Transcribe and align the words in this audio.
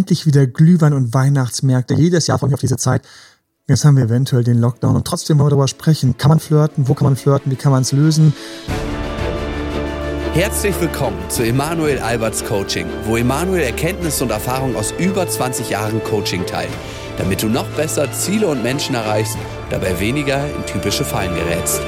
endlich 0.00 0.24
wieder 0.24 0.46
Glühwein 0.46 0.94
und 0.94 1.12
Weihnachtsmärkte. 1.12 1.92
Jedes 1.94 2.26
Jahr 2.26 2.38
freue 2.38 2.48
ich 2.48 2.54
auf 2.54 2.60
diese 2.60 2.78
Zeit. 2.78 3.02
Jetzt 3.68 3.84
haben 3.84 3.98
wir 3.98 4.04
eventuell 4.04 4.42
den 4.42 4.58
Lockdown 4.58 4.96
und 4.96 5.06
trotzdem 5.06 5.38
wollen 5.38 5.46
wir 5.46 5.50
darüber 5.50 5.68
sprechen. 5.68 6.16
Kann 6.16 6.30
man 6.30 6.40
flirten? 6.40 6.88
Wo 6.88 6.94
kann 6.94 7.04
man 7.04 7.16
flirten? 7.16 7.52
Wie 7.52 7.56
kann 7.56 7.70
man 7.70 7.82
es 7.82 7.92
lösen? 7.92 8.32
Herzlich 10.32 10.74
willkommen 10.80 11.18
zu 11.28 11.44
Emanuel 11.44 11.98
Alberts 11.98 12.42
Coaching, 12.44 12.86
wo 13.04 13.16
Emanuel 13.16 13.62
Erkenntnisse 13.62 14.24
und 14.24 14.30
Erfahrung 14.30 14.74
aus 14.74 14.94
über 14.98 15.28
20 15.28 15.68
Jahren 15.68 16.02
Coaching 16.02 16.46
teilt, 16.46 16.70
damit 17.18 17.42
du 17.42 17.48
noch 17.48 17.66
besser 17.70 18.10
Ziele 18.12 18.46
und 18.46 18.62
Menschen 18.62 18.94
erreichst, 18.94 19.36
dabei 19.68 20.00
weniger 20.00 20.46
in 20.46 20.64
typische 20.64 21.04
Fallen 21.04 21.34
gerätst. 21.34 21.80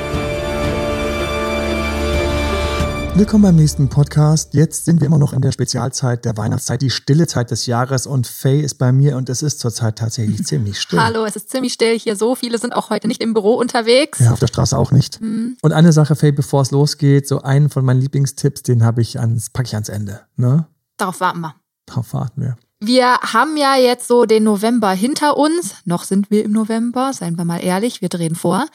Willkommen 3.15 3.43
beim 3.43 3.57
nächsten 3.57 3.91
Podcast. 3.91 4.55
Jetzt 4.55 4.87
sind 4.87 5.03
wir 5.03 5.07
immer 5.07 5.19
noch 5.19 5.35
in 5.35 5.43
der 5.43 5.53
Spezialzeit 5.53 6.25
der 6.25 6.35
Weihnachtszeit, 6.39 6.81
die 6.81 6.89
stille 6.89 7.27
Zeit 7.27 7.51
des 7.51 7.67
Jahres 7.67 8.07
und 8.07 8.27
Faye 8.27 8.63
ist 8.63 8.79
bei 8.79 8.91
mir 8.91 9.19
und 9.19 9.29
es 9.29 9.43
ist 9.43 9.61
zurzeit 9.61 9.99
tatsächlich 9.99 10.43
ziemlich 10.47 10.81
still. 10.81 10.99
Hallo, 10.99 11.27
es 11.27 11.37
ist 11.37 11.51
ziemlich 11.51 11.75
still 11.75 11.99
hier. 11.99 12.17
So 12.17 12.35
viele 12.35 12.57
sind 12.57 12.75
auch 12.75 12.89
heute 12.89 13.09
nicht 13.09 13.23
im 13.23 13.35
Büro 13.35 13.53
unterwegs. 13.53 14.19
Ja, 14.19 14.33
auf 14.33 14.39
der 14.39 14.47
Straße 14.47 14.79
auch 14.79 14.93
nicht. 14.93 15.21
Mhm. 15.21 15.59
Und 15.61 15.73
eine 15.73 15.93
Sache, 15.93 16.17
Faye, 16.17 16.33
bevor 16.33 16.63
es 16.63 16.71
losgeht, 16.71 17.29
so 17.29 17.43
einen 17.43 17.69
von 17.69 17.85
meinen 17.85 18.01
Lieblingstipps, 18.01 18.63
den 18.63 18.83
habe 18.83 19.03
ich 19.03 19.21
ans, 19.21 19.51
packe 19.51 19.67
ich 19.67 19.75
ans 19.75 19.91
Ende. 19.91 20.23
Ne? 20.37 20.67
Darauf 20.97 21.21
warten 21.21 21.41
wir. 21.41 21.55
Darauf 21.85 22.15
warten 22.15 22.41
wir. 22.41 22.57
Wir 22.81 23.19
haben 23.21 23.59
ja 23.59 23.77
jetzt 23.77 24.09
so 24.09 24.25
den 24.25 24.45
November 24.45 24.91
hinter 24.91 25.37
uns. 25.37 25.75
Noch 25.85 26.05
sind 26.05 26.31
wir 26.31 26.45
im 26.45 26.53
November, 26.53 27.13
seien 27.13 27.37
wir 27.37 27.45
mal 27.45 27.59
ehrlich, 27.59 28.01
wir 28.01 28.09
drehen 28.09 28.37
vor. 28.37 28.67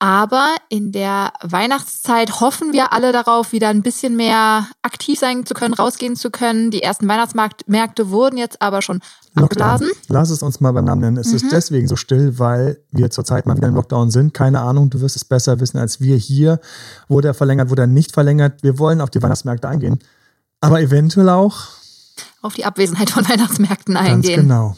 Aber 0.00 0.54
in 0.68 0.92
der 0.92 1.32
Weihnachtszeit 1.42 2.40
hoffen 2.40 2.72
wir 2.72 2.92
alle 2.92 3.12
darauf, 3.12 3.52
wieder 3.52 3.68
ein 3.68 3.82
bisschen 3.82 4.16
mehr 4.16 4.66
aktiv 4.82 5.18
sein 5.18 5.46
zu 5.46 5.54
können, 5.54 5.72
rausgehen 5.72 6.16
zu 6.16 6.30
können. 6.30 6.70
Die 6.70 6.82
ersten 6.82 7.08
Weihnachtsmärkte 7.08 8.10
wurden 8.10 8.36
jetzt 8.36 8.60
aber 8.60 8.82
schon 8.82 9.00
abgeblasen. 9.34 9.90
Lass 10.08 10.30
es 10.30 10.42
uns 10.42 10.60
mal 10.60 10.72
beim 10.72 10.84
Namen 10.84 11.00
nennen. 11.00 11.16
Es 11.16 11.28
mhm. 11.28 11.36
ist 11.36 11.52
deswegen 11.52 11.88
so 11.88 11.96
still, 11.96 12.38
weil 12.38 12.80
wir 12.90 13.10
zurzeit 13.10 13.46
mal 13.46 13.56
wieder 13.56 13.68
im 13.68 13.74
Lockdown 13.74 14.10
sind. 14.10 14.34
Keine 14.34 14.60
Ahnung, 14.60 14.90
du 14.90 15.00
wirst 15.00 15.16
es 15.16 15.24
besser 15.24 15.60
wissen 15.60 15.78
als 15.78 16.00
wir 16.00 16.16
hier. 16.16 16.60
Wurde 17.08 17.28
er 17.28 17.34
verlängert, 17.34 17.70
wurde 17.70 17.82
er 17.82 17.88
nicht 17.88 18.12
verlängert. 18.12 18.62
Wir 18.62 18.78
wollen 18.78 19.00
auf 19.00 19.10
die 19.10 19.22
Weihnachtsmärkte 19.22 19.68
eingehen. 19.68 20.00
Aber 20.60 20.80
eventuell 20.80 21.28
auch 21.28 21.68
auf 22.42 22.54
die 22.54 22.64
Abwesenheit 22.64 23.10
von 23.10 23.24
Weihnachtsmärkten 23.28 23.96
eingehen. 23.96 24.36
Ganz 24.36 24.42
genau. 24.42 24.76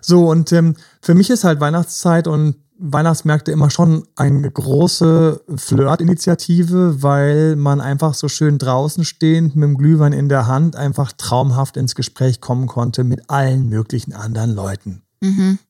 So, 0.00 0.28
und 0.28 0.52
ähm, 0.52 0.76
für 1.00 1.14
mich 1.14 1.30
ist 1.30 1.44
halt 1.44 1.60
Weihnachtszeit 1.60 2.26
und 2.26 2.56
Weihnachtsmärkte 2.84 3.52
immer 3.52 3.70
schon 3.70 4.08
eine 4.16 4.50
große 4.50 5.40
Flirt-Initiative, 5.56 7.02
weil 7.02 7.54
man 7.54 7.80
einfach 7.80 8.14
so 8.14 8.28
schön 8.28 8.58
draußen 8.58 9.04
stehend 9.04 9.54
mit 9.54 9.68
dem 9.68 9.78
Glühwein 9.78 10.12
in 10.12 10.28
der 10.28 10.48
Hand 10.48 10.74
einfach 10.74 11.12
traumhaft 11.12 11.76
ins 11.76 11.94
Gespräch 11.94 12.40
kommen 12.40 12.66
konnte 12.66 13.04
mit 13.04 13.30
allen 13.30 13.68
möglichen 13.68 14.12
anderen 14.12 14.54
Leuten. 14.54 15.02
Mhm. 15.20 15.60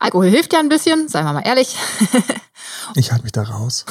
Alkohol 0.00 0.26
hilft 0.26 0.52
ja 0.52 0.58
ein 0.58 0.68
bisschen, 0.68 1.06
seien 1.06 1.24
wir 1.24 1.32
mal 1.32 1.46
ehrlich. 1.46 1.76
ich 2.96 3.12
halte 3.12 3.22
mich 3.22 3.30
da 3.30 3.44
raus. 3.44 3.86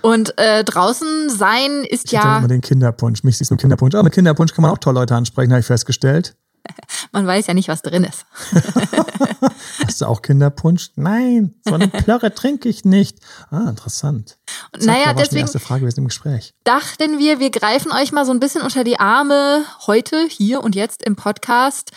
Und 0.00 0.38
äh, 0.38 0.64
draußen 0.64 1.28
sein 1.28 1.84
ist 1.84 2.06
ich 2.06 2.12
ja. 2.12 2.20
Ich 2.20 2.38
immer 2.38 2.48
den 2.48 2.62
Kinderpunsch. 2.62 3.22
Mich 3.22 3.36
siehst 3.36 3.50
du 3.50 3.54
mit 3.54 3.60
Kinderpunsch. 3.60 3.94
Aber 3.94 4.04
mit 4.04 4.14
Kinderpunsch 4.14 4.54
kann 4.54 4.62
man 4.62 4.70
auch 4.70 4.78
toll 4.78 4.94
Leute 4.94 5.14
ansprechen, 5.14 5.52
habe 5.52 5.60
ich 5.60 5.66
festgestellt. 5.66 6.34
Man 7.12 7.26
weiß 7.26 7.46
ja 7.46 7.54
nicht, 7.54 7.68
was 7.68 7.82
drin 7.82 8.04
ist. 8.04 8.24
Hast 9.86 10.00
du 10.00 10.06
auch 10.06 10.22
Kinderpunsch? 10.22 10.90
Nein, 10.96 11.54
so 11.64 11.74
eine 11.74 11.88
Plörre 11.88 12.34
trinke 12.34 12.68
ich 12.68 12.84
nicht. 12.84 13.18
Ah, 13.50 13.68
interessant. 13.68 14.38
Zack, 14.72 14.84
naja, 14.84 15.12
deswegen. 15.12 15.36
Die 15.36 15.40
erste 15.40 15.60
Frage 15.60 15.84
wir 15.84 15.90
sind 15.90 16.04
im 16.04 16.08
Gespräch. 16.08 16.54
Dachten 16.64 17.18
wir, 17.18 17.40
wir 17.40 17.50
greifen 17.50 17.92
euch 17.92 18.12
mal 18.12 18.24
so 18.24 18.32
ein 18.32 18.40
bisschen 18.40 18.62
unter 18.62 18.84
die 18.84 18.98
Arme 18.98 19.64
heute, 19.86 20.26
hier 20.28 20.62
und 20.62 20.74
jetzt 20.74 21.02
im 21.02 21.16
Podcast. 21.16 21.92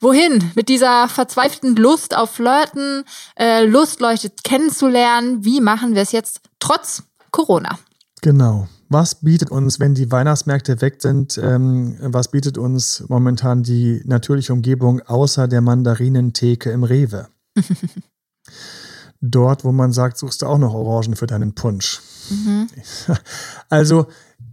Wohin? 0.00 0.50
Mit 0.54 0.68
dieser 0.68 1.08
verzweifelten 1.08 1.76
Lust 1.76 2.16
auf 2.16 2.32
Flirten, 2.32 3.04
äh, 3.38 3.64
Lust, 3.64 4.00
Leute 4.00 4.30
kennenzulernen. 4.44 5.44
Wie 5.44 5.60
machen 5.60 5.94
wir 5.94 6.02
es 6.02 6.12
jetzt 6.12 6.40
trotz 6.58 7.04
Corona? 7.30 7.78
Genau. 8.20 8.68
Was 8.88 9.16
bietet 9.16 9.50
uns, 9.50 9.80
wenn 9.80 9.94
die 9.94 10.10
Weihnachtsmärkte 10.10 10.80
weg 10.80 11.02
sind, 11.02 11.38
ähm, 11.42 11.96
was 12.00 12.30
bietet 12.30 12.56
uns 12.56 13.04
momentan 13.08 13.62
die 13.62 14.02
natürliche 14.06 14.52
Umgebung 14.52 15.00
außer 15.02 15.46
der 15.46 15.60
Mandarinentheke 15.60 16.70
im 16.70 16.84
Rewe? 16.84 17.28
Dort, 19.20 19.64
wo 19.64 19.72
man 19.72 19.92
sagt, 19.92 20.16
suchst 20.16 20.42
du 20.42 20.46
auch 20.46 20.58
noch 20.58 20.72
Orangen 20.74 21.16
für 21.16 21.26
deinen 21.26 21.54
Punsch. 21.54 22.00
Mhm. 22.30 22.68
Also 23.68 24.06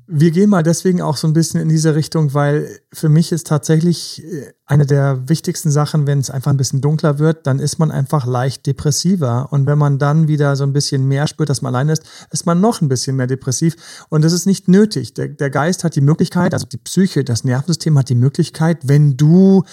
wir 0.07 0.29
gehen 0.29 0.51
mal 0.51 0.61
deswegen 0.61 1.01
auch 1.01 1.17
so 1.17 1.27
ein 1.27 1.33
bisschen 1.33 1.59
in 1.59 1.69
diese 1.69 1.95
Richtung, 1.95 2.33
weil 2.35 2.79
für 2.93 3.09
mich 3.09 3.31
ist 3.31 3.47
tatsächlich 3.47 4.23
äh, 4.23 4.53
eine 4.67 4.85
der 4.85 5.27
wichtigsten 5.29 5.71
Sachen, 5.71 6.05
wenn 6.05 6.19
es 6.19 6.29
einfach 6.29 6.51
ein 6.51 6.57
bisschen 6.57 6.81
dunkler 6.81 7.17
wird, 7.17 7.47
dann 7.47 7.59
ist 7.59 7.79
man 7.79 7.89
einfach 7.89 8.25
leicht 8.25 8.67
depressiver. 8.67 9.47
Und 9.51 9.65
wenn 9.65 9.77
man 9.77 9.97
dann 9.97 10.27
wieder 10.27 10.55
so 10.55 10.63
ein 10.63 10.73
bisschen 10.73 11.07
mehr 11.07 11.27
spürt, 11.27 11.49
dass 11.49 11.61
man 11.61 11.73
allein 11.73 11.89
ist, 11.89 12.03
ist 12.31 12.45
man 12.45 12.61
noch 12.61 12.81
ein 12.81 12.87
bisschen 12.87 13.15
mehr 13.15 13.27
depressiv. 13.27 13.75
Und 14.09 14.23
das 14.23 14.33
ist 14.33 14.45
nicht 14.45 14.67
nötig. 14.67 15.15
Der, 15.15 15.27
der 15.27 15.49
Geist 15.49 15.83
hat 15.83 15.95
die 15.95 16.01
Möglichkeit, 16.01 16.53
also 16.53 16.67
die 16.67 16.77
Psyche, 16.77 17.23
das 17.23 17.43
Nervensystem 17.43 17.97
hat 17.97 18.09
die 18.09 18.15
Möglichkeit, 18.15 18.87
wenn 18.87 19.17
du 19.17 19.63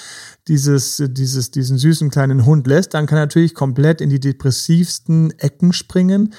dieses, 0.48 1.02
dieses, 1.08 1.50
diesen 1.50 1.76
süßen 1.76 2.10
kleinen 2.10 2.46
Hund 2.46 2.66
lässt, 2.66 2.94
dann 2.94 3.06
kann 3.06 3.18
er 3.18 3.24
natürlich 3.24 3.54
komplett 3.54 4.00
in 4.00 4.08
die 4.08 4.20
depressivsten 4.20 5.30
Ecken 5.38 5.72
springen 5.72 6.32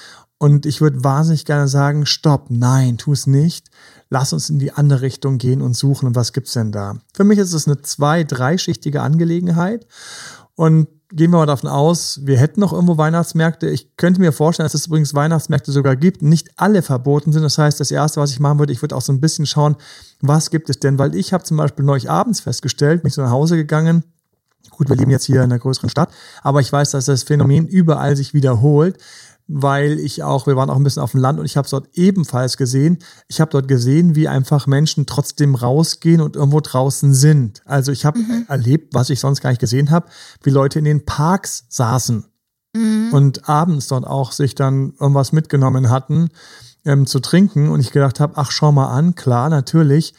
und 0.43 0.65
ich 0.65 0.81
würde 0.81 1.05
wahnsinnig 1.05 1.45
gerne 1.45 1.69
sagen, 1.69 2.05
stopp, 2.05 2.47
nein, 2.49 2.97
tu 2.97 3.13
es 3.13 3.27
nicht. 3.27 3.69
Lass 4.09 4.33
uns 4.33 4.49
in 4.49 4.59
die 4.59 4.73
andere 4.73 4.99
Richtung 4.99 5.37
gehen 5.37 5.61
und 5.61 5.73
suchen, 5.73 6.05
und 6.05 6.15
was 6.17 6.33
gibt's 6.33 6.51
denn 6.51 6.73
da? 6.73 6.97
Für 7.13 7.23
mich 7.23 7.39
ist 7.39 7.53
es 7.53 7.65
eine 7.65 7.81
zwei-, 7.81 8.25
dreischichtige 8.25 9.01
Angelegenheit. 9.01 9.87
Und 10.55 10.89
gehen 11.13 11.31
wir 11.31 11.37
mal 11.37 11.45
davon 11.45 11.69
aus, 11.69 12.19
wir 12.23 12.37
hätten 12.37 12.59
noch 12.59 12.73
irgendwo 12.73 12.97
Weihnachtsmärkte. 12.97 13.69
Ich 13.69 13.95
könnte 13.95 14.19
mir 14.19 14.33
vorstellen, 14.33 14.65
dass 14.65 14.73
es 14.73 14.87
übrigens 14.87 15.13
Weihnachtsmärkte 15.13 15.71
sogar 15.71 15.95
gibt, 15.95 16.21
nicht 16.21 16.49
alle 16.57 16.81
verboten 16.81 17.31
sind. 17.31 17.43
Das 17.43 17.57
heißt, 17.57 17.79
das 17.79 17.91
Erste, 17.91 18.19
was 18.19 18.31
ich 18.31 18.41
machen 18.41 18.59
würde, 18.59 18.73
ich 18.73 18.81
würde 18.81 18.97
auch 18.97 19.01
so 19.01 19.13
ein 19.13 19.21
bisschen 19.21 19.45
schauen, 19.45 19.77
was 20.19 20.49
gibt 20.49 20.69
es 20.69 20.77
denn? 20.77 20.99
Weil 20.99 21.15
ich 21.15 21.31
habe 21.31 21.45
zum 21.45 21.55
Beispiel 21.55 21.85
neulich 21.85 22.09
abends 22.09 22.41
festgestellt, 22.41 23.03
bin 23.03 23.07
ich 23.07 23.13
so 23.13 23.21
nach 23.21 23.31
Hause 23.31 23.55
gegangen. 23.55 24.03
Gut, 24.71 24.89
wir 24.89 24.95
leben 24.97 25.11
jetzt 25.11 25.25
hier 25.25 25.37
in 25.37 25.51
einer 25.51 25.59
größeren 25.59 25.89
Stadt, 25.89 26.09
aber 26.41 26.59
ich 26.59 26.71
weiß, 26.71 26.91
dass 26.91 27.05
das 27.05 27.23
Phänomen 27.23 27.67
überall 27.67 28.15
sich 28.15 28.33
wiederholt 28.33 28.97
weil 29.47 29.99
ich 29.99 30.23
auch, 30.23 30.47
wir 30.47 30.55
waren 30.55 30.69
auch 30.69 30.77
ein 30.77 30.83
bisschen 30.83 31.03
auf 31.03 31.11
dem 31.11 31.19
Land 31.19 31.39
und 31.39 31.45
ich 31.45 31.57
habe 31.57 31.65
es 31.65 31.71
dort 31.71 31.89
ebenfalls 31.93 32.57
gesehen. 32.57 32.99
Ich 33.27 33.41
habe 33.41 33.51
dort 33.51 33.67
gesehen, 33.67 34.15
wie 34.15 34.27
einfach 34.27 34.67
Menschen 34.67 35.05
trotzdem 35.05 35.55
rausgehen 35.55 36.21
und 36.21 36.35
irgendwo 36.35 36.61
draußen 36.61 37.13
sind. 37.13 37.61
Also 37.65 37.91
ich 37.91 38.05
habe 38.05 38.19
mhm. 38.19 38.45
erlebt, 38.47 38.93
was 38.93 39.09
ich 39.09 39.19
sonst 39.19 39.41
gar 39.41 39.49
nicht 39.49 39.59
gesehen 39.59 39.91
habe, 39.91 40.07
wie 40.43 40.49
Leute 40.49 40.79
in 40.79 40.85
den 40.85 41.05
Parks 41.05 41.65
saßen 41.69 42.25
mhm. 42.75 43.09
und 43.11 43.49
abends 43.49 43.87
dort 43.87 44.07
auch 44.07 44.31
sich 44.31 44.55
dann 44.55 44.93
irgendwas 44.99 45.31
mitgenommen 45.31 45.89
hatten 45.89 46.29
ähm, 46.85 47.05
zu 47.05 47.19
trinken 47.19 47.69
und 47.69 47.79
ich 47.79 47.91
gedacht 47.91 48.19
habe, 48.19 48.33
ach 48.37 48.51
schau 48.51 48.71
mal 48.71 48.87
an, 48.87 49.15
klar, 49.15 49.49
natürlich. 49.49 50.13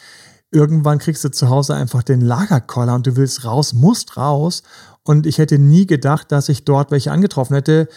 Irgendwann 0.50 0.98
kriegst 0.98 1.24
du 1.24 1.30
zu 1.30 1.48
Hause 1.48 1.74
einfach 1.74 2.04
den 2.04 2.20
Lagerkoller 2.20 2.94
und 2.94 3.06
du 3.06 3.16
willst 3.16 3.44
raus, 3.44 3.72
musst 3.72 4.16
raus. 4.16 4.62
Und 5.02 5.26
ich 5.26 5.38
hätte 5.38 5.58
nie 5.58 5.86
gedacht, 5.86 6.30
dass 6.30 6.48
ich 6.48 6.64
dort 6.64 6.90
welche 6.90 7.10
angetroffen 7.10 7.54
hätte, 7.56 7.88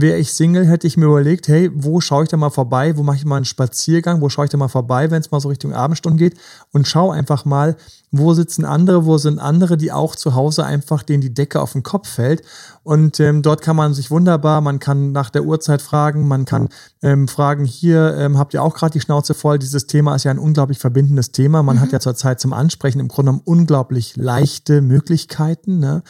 wäre 0.00 0.18
ich 0.18 0.32
Single, 0.32 0.66
hätte 0.66 0.86
ich 0.86 0.96
mir 0.96 1.06
überlegt, 1.06 1.48
hey, 1.48 1.70
wo 1.74 2.00
schaue 2.00 2.24
ich 2.24 2.28
da 2.28 2.36
mal 2.36 2.50
vorbei, 2.50 2.96
wo 2.96 3.02
mache 3.02 3.16
ich 3.16 3.24
mal 3.24 3.36
einen 3.36 3.44
Spaziergang, 3.44 4.20
wo 4.20 4.28
schaue 4.28 4.46
ich 4.46 4.50
da 4.50 4.56
mal 4.56 4.68
vorbei, 4.68 5.10
wenn 5.10 5.20
es 5.20 5.30
mal 5.30 5.40
so 5.40 5.48
Richtung 5.48 5.72
Abendstunden 5.72 6.18
geht 6.18 6.38
und 6.72 6.86
schau 6.86 7.10
einfach 7.10 7.44
mal, 7.44 7.76
wo 8.18 8.32
sitzen 8.32 8.64
andere, 8.64 9.06
wo 9.06 9.18
sind 9.18 9.38
andere, 9.38 9.76
die 9.76 9.92
auch 9.92 10.14
zu 10.14 10.34
Hause 10.34 10.64
einfach 10.64 11.02
denen 11.02 11.20
die 11.20 11.34
Decke 11.34 11.60
auf 11.60 11.72
den 11.72 11.82
Kopf 11.82 12.08
fällt. 12.08 12.42
Und 12.82 13.18
ähm, 13.18 13.42
dort 13.42 13.62
kann 13.62 13.76
man 13.76 13.94
sich 13.94 14.10
wunderbar, 14.10 14.60
man 14.60 14.78
kann 14.78 15.12
nach 15.12 15.30
der 15.30 15.44
Uhrzeit 15.44 15.82
fragen, 15.82 16.28
man 16.28 16.44
kann 16.44 16.68
ähm, 17.02 17.28
fragen, 17.28 17.64
hier 17.64 18.14
ähm, 18.16 18.38
habt 18.38 18.54
ihr 18.54 18.62
auch 18.62 18.74
gerade 18.74 18.92
die 18.92 19.00
Schnauze 19.00 19.34
voll. 19.34 19.58
Dieses 19.58 19.86
Thema 19.86 20.14
ist 20.14 20.24
ja 20.24 20.30
ein 20.30 20.38
unglaublich 20.38 20.78
verbindendes 20.78 21.32
Thema. 21.32 21.62
Man 21.62 21.76
mhm. 21.76 21.80
hat 21.80 21.92
ja 21.92 22.00
zurzeit 22.00 22.40
zum 22.40 22.52
Ansprechen 22.52 23.00
im 23.00 23.08
Grunde 23.08 23.32
genommen 23.32 23.42
unglaublich 23.44 24.16
leichte 24.16 24.80
Möglichkeiten. 24.80 25.78
Ne? 25.78 26.02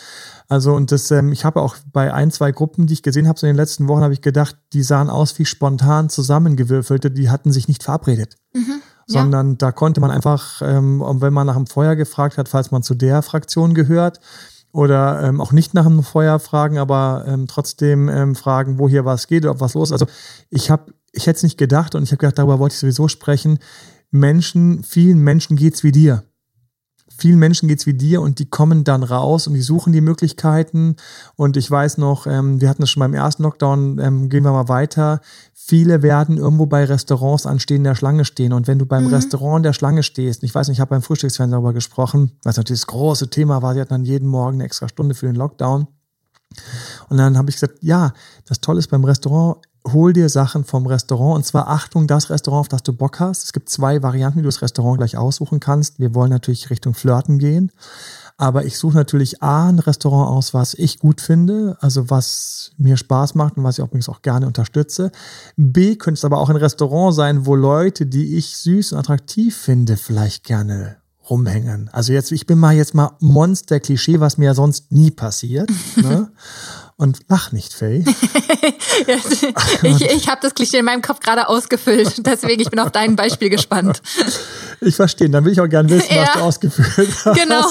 Also 0.49 0.75
und 0.75 0.93
das, 0.93 1.11
ähm, 1.11 1.33
ich 1.33 1.45
habe 1.45 1.63
auch 1.63 1.77
bei 1.93 2.13
ein, 2.13 2.31
zwei 2.31 2.53
Gruppen, 2.53 2.87
die 2.87 2.95
ich 2.95 3.03
gesehen 3.03 3.29
habe 3.29 3.39
so 3.39 3.47
in 3.47 3.53
den 3.53 3.57
letzten 3.57 3.74
Wochen, 3.81 4.03
habe 4.03 4.15
ich 4.15 4.23
gedacht, 4.23 4.57
die 4.73 4.83
sahen 4.83 5.11
aus 5.11 5.39
wie 5.39 5.45
spontan 5.45 6.09
zusammengewürfelte, 6.09 7.11
die 7.11 7.31
hatten 7.31 7.53
sich 7.53 7.69
nicht 7.69 7.83
verabredet. 7.83 8.37
Mhm 8.55 8.83
sondern 9.07 9.51
ja. 9.51 9.55
da 9.57 9.73
konnte 9.73 10.01
man 10.01 10.11
einfach, 10.11 10.63
ähm, 10.63 11.03
wenn 11.21 11.33
man 11.33 11.47
nach 11.47 11.57
dem 11.57 11.67
Feuer 11.67 11.95
gefragt 11.97 12.39
hat, 12.39 12.49
falls 12.49 12.71
man 12.71 12.83
zu 12.83 12.95
der 12.95 13.23
Fraktion 13.23 13.75
gehört, 13.75 14.21
oder 14.73 15.23
ähm, 15.23 15.41
auch 15.41 15.53
nicht 15.53 15.73
nach 15.73 15.87
dem 15.87 16.03
Feuer 16.03 16.41
fragen, 16.41 16.79
aber 16.79 17.25
ähm, 17.29 17.47
trotzdem 17.47 18.09
ähm, 18.09 18.35
fragen, 18.35 18.81
wo 18.81 18.89
hier 18.89 19.05
was 19.05 19.29
geht 19.29 19.47
ob 19.47 19.61
was 19.61 19.75
los 19.75 19.91
ist. 19.91 19.93
Also 19.93 20.07
ich 20.51 20.69
habe, 20.69 20.93
ich 21.13 21.29
hätte 21.29 21.37
es 21.37 21.43
nicht 21.45 21.59
gedacht 21.59 21.95
und 21.95 22.03
ich 22.03 22.11
habe 22.11 22.19
gedacht, 22.19 22.39
darüber 22.39 22.59
wollte 22.59 22.75
ich 22.75 22.81
sowieso 22.81 23.07
sprechen. 23.07 23.61
Menschen, 24.11 24.83
vielen 24.83 25.21
Menschen 25.21 25.57
geht's 25.57 25.85
wie 25.85 25.93
dir 25.93 26.25
vielen 27.17 27.39
Menschen 27.39 27.69
geht's 27.69 27.87
wie 27.87 27.95
dir 27.95 28.23
und 28.23 28.39
die 28.39 28.49
kommen 28.49 28.85
dann 28.85 29.03
raus 29.03 29.47
und 29.47 29.55
die 29.55 29.63
suchen 29.63 29.93
die 29.93 30.01
Möglichkeiten. 30.01 30.97
Und 31.37 31.57
ich 31.57 31.71
weiß 31.71 31.99
noch, 31.99 32.27
ähm, 32.27 32.61
wir 32.61 32.69
hatten 32.69 32.83
es 32.83 32.91
schon 32.91 33.01
beim 33.01 33.15
ersten 33.15 33.43
Lockdown, 33.43 33.99
ähm, 33.99 34.29
gehen 34.29 34.45
wir 34.45 34.53
mal 34.53 34.69
weiter. 34.69 35.21
viele 35.53 36.03
werden 36.03 36.37
irgendwo 36.37 36.67
bei 36.67 36.85
Restaurants 36.85 37.47
anstehen 37.47 37.85
der 37.85 37.95
Schlange 37.95 38.27
stehen. 38.27 38.53
Und 38.53 38.67
wenn 38.67 38.79
du 38.79 38.85
beim 38.85 39.05
mhm. 39.05 39.15
Restaurant 39.15 39.65
der 39.65 39.73
Schlange 39.73 40.03
stehst, 40.03 40.43
ich 40.43 40.55
weiß 40.55 40.69
nicht, 40.69 40.77
ich 40.77 40.81
habe 40.81 40.91
beim 40.91 41.03
Frühstücksfernsehen 41.03 41.53
darüber 41.53 41.73
gesprochen, 41.73 42.33
was 42.43 42.59
natürlich 42.59 42.83
das 42.83 42.89
große 42.89 43.31
Thema 43.31 43.63
war, 43.63 43.73
sie 43.75 43.81
hatten 43.81 43.95
dann 43.95 44.05
jeden 44.05 44.29
Morgen 44.29 44.57
eine 44.57 44.65
extra 44.65 44.89
Stunde 44.89 45.15
für 45.15 45.27
den 45.27 45.37
Lockdown. 45.37 45.87
Und 47.09 47.17
dann 47.17 47.39
habe 47.39 47.51
ich 47.51 47.57
gesagt, 47.57 47.79
ja, 47.81 48.13
das 48.47 48.61
Tolle 48.61 48.79
ist 48.79 48.89
beim 48.89 49.05
Restaurant, 49.05 49.57
hol 49.87 50.13
dir 50.13 50.29
Sachen 50.29 50.65
vom 50.65 50.87
Restaurant 50.87 51.37
und 51.37 51.45
zwar 51.45 51.69
Achtung, 51.69 52.07
das 52.07 52.31
Restaurant, 52.31 52.61
auf 52.61 52.69
das 52.69 52.83
du 52.83 52.93
Bock 52.93 53.21
hast. 53.21 53.45
Es 53.45 53.53
gibt 53.53 53.69
zwei 53.69 54.03
Varianten, 54.03 54.39
wie 54.39 54.43
du 54.43 54.49
das 54.49 54.63
Restaurant 54.63 54.99
gleich 54.99 55.17
aussuchen 55.17 55.61
kannst. 55.61 55.99
Wir 55.99 56.15
wollen 56.15 56.31
natürlich 56.31 56.71
Richtung 56.71 56.95
Flirten 56.95 57.39
gehen. 57.39 57.71
Aber 58.37 58.65
ich 58.65 58.79
suche 58.79 58.97
natürlich 58.97 59.43
A, 59.43 59.69
ein 59.69 59.79
Restaurant 59.79 60.29
aus, 60.29 60.55
was 60.55 60.75
ich 60.75 60.99
gut 60.99 61.21
finde, 61.21 61.77
also 61.81 62.11
was 62.11 62.73
mir 62.79 62.97
Spaß 62.97 63.37
macht 63.37 63.57
und 63.57 63.63
was 63.63 63.79
ich 63.79 63.85
übrigens 63.85 64.09
auch 64.09 64.23
gerne 64.23 64.47
unterstütze. 64.47 65.13
B, 65.57 65.95
könnte 65.95 66.19
es 66.19 66.25
aber 66.25 66.39
auch 66.39 66.51
ein 66.51 66.57
Restaurant 66.57 67.15
sein, 67.15 67.47
wo 67.47 67.55
Leute, 67.55 68.07
die 68.07 68.37
ich 68.37 68.57
süß 68.57 68.93
und 68.93 68.99
attraktiv 68.99 69.57
finde, 69.57 69.97
vielleicht 69.97 70.43
gerne 70.43 70.97
rumhängen. 71.29 71.91
Also 71.93 72.13
jetzt, 72.13 72.33
ich 72.33 72.47
bin 72.47 72.59
mal 72.59 72.75
jetzt 72.75 72.95
mal 72.95 73.17
Monster-Klischee, 73.21 74.21
was 74.21 74.39
mir 74.39 74.47
ja 74.47 74.55
sonst 74.55 74.93
nie 74.93 75.11
passiert. 75.11 75.71
ne? 75.97 76.31
Und 76.97 77.21
lach 77.29 77.51
nicht, 77.51 77.73
Faye. 77.73 78.05
ich 79.83 80.03
ich 80.03 80.29
habe 80.29 80.41
das 80.43 80.55
Klischee 80.55 80.79
in 80.79 80.85
meinem 80.85 81.03
Kopf 81.03 81.19
gerade 81.19 81.49
ausgefüllt. 81.49 82.25
Deswegen, 82.25 82.63
ich 82.63 82.71
bin 82.71 82.79
auf 82.79 82.93
dein 82.93 83.17
Beispiel 83.17 83.51
gespannt. 83.51 84.01
Ich 84.81 84.95
verstehe. 84.95 85.29
Dann 85.29 85.45
will 85.45 85.53
ich 85.53 85.61
auch 85.61 85.69
gerne 85.69 85.91
wissen, 85.91 86.15
ja. 86.15 86.23
was 86.23 86.33
du 86.35 86.39
ausgefüllt 86.41 87.11
hast. 87.25 87.37
Genau. 87.37 87.67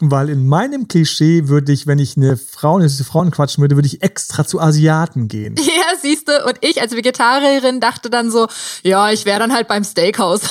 Weil 0.00 0.28
in 0.28 0.46
meinem 0.46 0.86
Klischee 0.86 1.48
würde 1.48 1.72
ich, 1.72 1.88
wenn 1.88 1.98
ich 1.98 2.16
eine 2.16 2.36
Frau, 2.36 2.76
eine 2.76 2.88
Frauen 2.88 3.32
quatschen 3.32 3.62
würde, 3.62 3.74
würde 3.74 3.88
ich 3.88 4.00
extra 4.00 4.46
zu 4.46 4.60
Asiaten 4.60 5.28
gehen. 5.28 5.56
Ja, 5.78 5.94
siehst 6.00 6.28
du. 6.28 6.32
Und 6.44 6.58
ich 6.60 6.82
als 6.82 6.94
Vegetarierin 6.94 7.80
dachte 7.80 8.10
dann 8.10 8.32
so, 8.32 8.48
ja, 8.82 9.10
ich 9.10 9.26
wäre 9.26 9.38
dann 9.38 9.52
halt 9.52 9.68
beim 9.68 9.84
Steakhouse. 9.84 10.40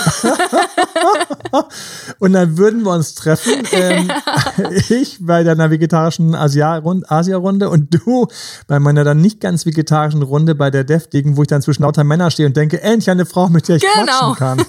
und 2.19 2.33
dann 2.33 2.57
würden 2.57 2.83
wir 2.83 2.91
uns 2.91 3.15
treffen. 3.15 3.63
Ähm, 3.71 4.07
ja. 4.07 4.69
Ich 4.89 5.17
bei 5.19 5.43
deiner 5.43 5.69
vegetarischen 5.69 6.35
Asia-Runde 6.35 7.69
und 7.69 7.93
du 7.93 8.27
bei 8.67 8.79
meiner 8.79 9.03
dann 9.03 9.19
nicht 9.19 9.41
ganz 9.41 9.65
vegetarischen 9.65 10.21
Runde 10.21 10.55
bei 10.55 10.71
der 10.71 10.83
deftigen, 10.83 11.37
wo 11.37 11.41
ich 11.41 11.47
dann 11.47 11.61
zwischen 11.61 11.83
lauter 11.83 12.03
Männern 12.03 12.31
stehe 12.31 12.47
und 12.47 12.55
denke, 12.55 12.81
endlich 12.81 13.09
eine 13.09 13.25
Frau, 13.25 13.49
mit 13.49 13.67
der 13.67 13.75
ich 13.75 13.83
genau. 13.83 14.33
quatschen 14.33 14.35
kann. 14.35 14.59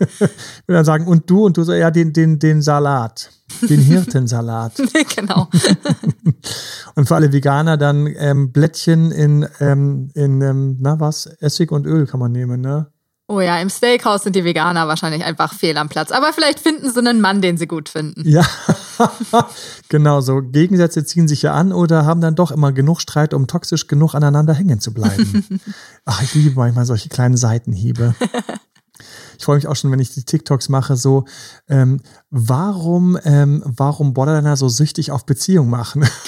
ich 0.00 0.20
würde 0.20 0.32
dann 0.66 0.84
sagen, 0.84 1.06
und 1.06 1.30
du? 1.30 1.46
Und 1.46 1.56
du 1.56 1.62
so, 1.62 1.72
ja, 1.72 1.90
den, 1.90 2.12
den, 2.12 2.38
den 2.38 2.60
Salat. 2.60 3.30
Den 3.62 3.80
Hirtensalat. 3.80 4.74
genau. 5.16 5.48
und 6.94 7.06
für 7.06 7.14
alle 7.14 7.32
Veganer 7.32 7.76
dann 7.76 8.06
ähm, 8.16 8.52
Blättchen 8.52 9.10
in, 9.10 9.46
ähm, 9.60 10.10
in 10.14 10.40
ähm, 10.40 10.76
na 10.80 11.00
was, 11.00 11.26
Essig 11.26 11.72
und 11.72 11.86
Öl 11.86 12.06
kann 12.06 12.20
man 12.20 12.32
nehmen, 12.32 12.60
ne? 12.60 12.86
Oh 13.30 13.40
ja, 13.40 13.60
im 13.60 13.70
Steakhouse 13.70 14.24
sind 14.24 14.34
die 14.34 14.42
Veganer 14.42 14.88
wahrscheinlich 14.88 15.22
einfach 15.24 15.54
fehl 15.54 15.78
am 15.78 15.88
Platz. 15.88 16.10
Aber 16.10 16.32
vielleicht 16.32 16.58
finden 16.58 16.90
sie 16.90 16.98
einen 16.98 17.20
Mann, 17.20 17.40
den 17.40 17.58
sie 17.58 17.68
gut 17.68 17.88
finden. 17.88 18.28
Ja, 18.28 18.44
genau 19.88 20.20
so. 20.20 20.42
Gegensätze 20.42 21.04
ziehen 21.04 21.28
sich 21.28 21.42
ja 21.42 21.54
an 21.54 21.72
oder 21.72 22.04
haben 22.04 22.20
dann 22.20 22.34
doch 22.34 22.50
immer 22.50 22.72
genug 22.72 23.00
Streit, 23.00 23.32
um 23.32 23.46
toxisch 23.46 23.86
genug 23.86 24.14
aneinander 24.14 24.52
hängen 24.52 24.80
zu 24.80 24.92
bleiben. 24.92 25.46
Ach, 26.04 26.20
ich 26.22 26.34
liebe 26.34 26.56
manchmal 26.56 26.86
solche 26.86 27.08
kleinen 27.08 27.36
Seitenhiebe. 27.36 28.16
Ich 29.38 29.44
freue 29.44 29.56
mich 29.56 29.66
auch 29.66 29.76
schon, 29.76 29.90
wenn 29.90 30.00
ich 30.00 30.12
die 30.12 30.24
TikToks 30.24 30.68
mache, 30.68 30.96
so, 30.96 31.24
ähm, 31.68 32.00
warum, 32.30 33.18
ähm, 33.24 33.62
warum 33.64 34.14
Borderliner 34.14 34.56
so 34.56 34.68
süchtig 34.68 35.10
auf 35.10 35.26
Beziehung 35.26 35.70
machen? 35.70 36.04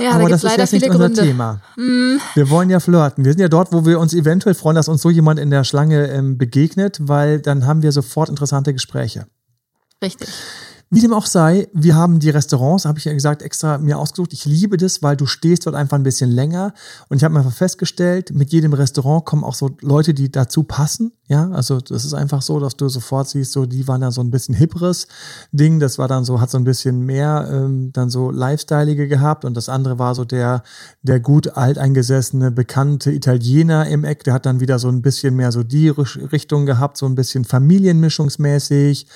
Ja, 0.00 0.12
Aber 0.12 0.24
da 0.24 0.30
das 0.30 0.42
ist 0.42 0.50
leider 0.50 0.62
jetzt 0.62 0.72
nicht 0.72 0.86
unser 0.86 0.98
Gründe. 1.06 1.22
Thema. 1.22 1.60
Mm. 1.76 2.18
Wir 2.34 2.50
wollen 2.50 2.68
ja 2.68 2.80
flirten. 2.80 3.24
Wir 3.24 3.32
sind 3.32 3.40
ja 3.40 3.48
dort, 3.48 3.72
wo 3.72 3.86
wir 3.86 4.00
uns 4.00 4.12
eventuell 4.12 4.54
freuen, 4.54 4.74
dass 4.74 4.88
uns 4.88 5.02
so 5.02 5.10
jemand 5.10 5.38
in 5.38 5.50
der 5.50 5.62
Schlange 5.62 6.08
ähm, 6.08 6.36
begegnet, 6.36 6.98
weil 7.02 7.40
dann 7.40 7.66
haben 7.66 7.82
wir 7.82 7.92
sofort 7.92 8.28
interessante 8.28 8.72
Gespräche. 8.72 9.26
Richtig. 10.02 10.28
Wie 10.90 11.00
dem 11.00 11.12
auch 11.12 11.26
sei, 11.26 11.68
wir 11.72 11.96
haben 11.96 12.20
die 12.20 12.30
Restaurants, 12.30 12.84
habe 12.84 12.98
ich 12.98 13.04
ja 13.04 13.12
gesagt, 13.12 13.42
extra 13.42 13.78
mir 13.78 13.98
ausgesucht. 13.98 14.32
Ich 14.32 14.44
liebe 14.44 14.76
das, 14.76 15.02
weil 15.02 15.16
du 15.16 15.26
stehst 15.26 15.66
dort 15.66 15.74
einfach 15.74 15.96
ein 15.96 16.02
bisschen 16.02 16.30
länger. 16.30 16.72
Und 17.08 17.16
ich 17.16 17.24
habe 17.24 17.34
mir 17.34 17.50
festgestellt, 17.50 18.32
mit 18.32 18.52
jedem 18.52 18.72
Restaurant 18.72 19.24
kommen 19.24 19.44
auch 19.44 19.54
so 19.54 19.70
Leute, 19.80 20.14
die 20.14 20.30
dazu 20.30 20.62
passen. 20.62 21.12
Ja, 21.26 21.50
also 21.50 21.80
das 21.80 22.04
ist 22.04 22.12
einfach 22.12 22.42
so, 22.42 22.60
dass 22.60 22.76
du 22.76 22.88
sofort 22.88 23.28
siehst, 23.28 23.52
so 23.52 23.64
die 23.64 23.88
waren 23.88 24.02
dann 24.02 24.12
so 24.12 24.20
ein 24.20 24.30
bisschen 24.30 24.54
hipperes 24.54 25.08
Ding. 25.52 25.80
Das 25.80 25.98
war 25.98 26.06
dann 26.06 26.24
so, 26.24 26.40
hat 26.40 26.50
so 26.50 26.58
ein 26.58 26.64
bisschen 26.64 27.00
mehr 27.00 27.48
ähm, 27.50 27.90
dann 27.92 28.10
so 28.10 28.30
Lifestyleige 28.30 29.08
gehabt. 29.08 29.44
Und 29.44 29.56
das 29.56 29.68
andere 29.68 29.98
war 29.98 30.14
so 30.14 30.24
der, 30.24 30.62
der 31.02 31.18
gut 31.18 31.56
alteingesessene, 31.56 32.50
bekannte 32.50 33.10
Italiener 33.10 33.86
im 33.88 34.04
Eck. 34.04 34.22
Der 34.24 34.34
hat 34.34 34.46
dann 34.46 34.60
wieder 34.60 34.78
so 34.78 34.88
ein 34.88 35.02
bisschen 35.02 35.34
mehr 35.34 35.50
so 35.50 35.62
die 35.62 35.88
Richtung 35.88 36.66
gehabt, 36.66 36.98
so 36.98 37.06
ein 37.06 37.14
bisschen 37.14 37.44
familienmischungsmäßig. 37.44 39.06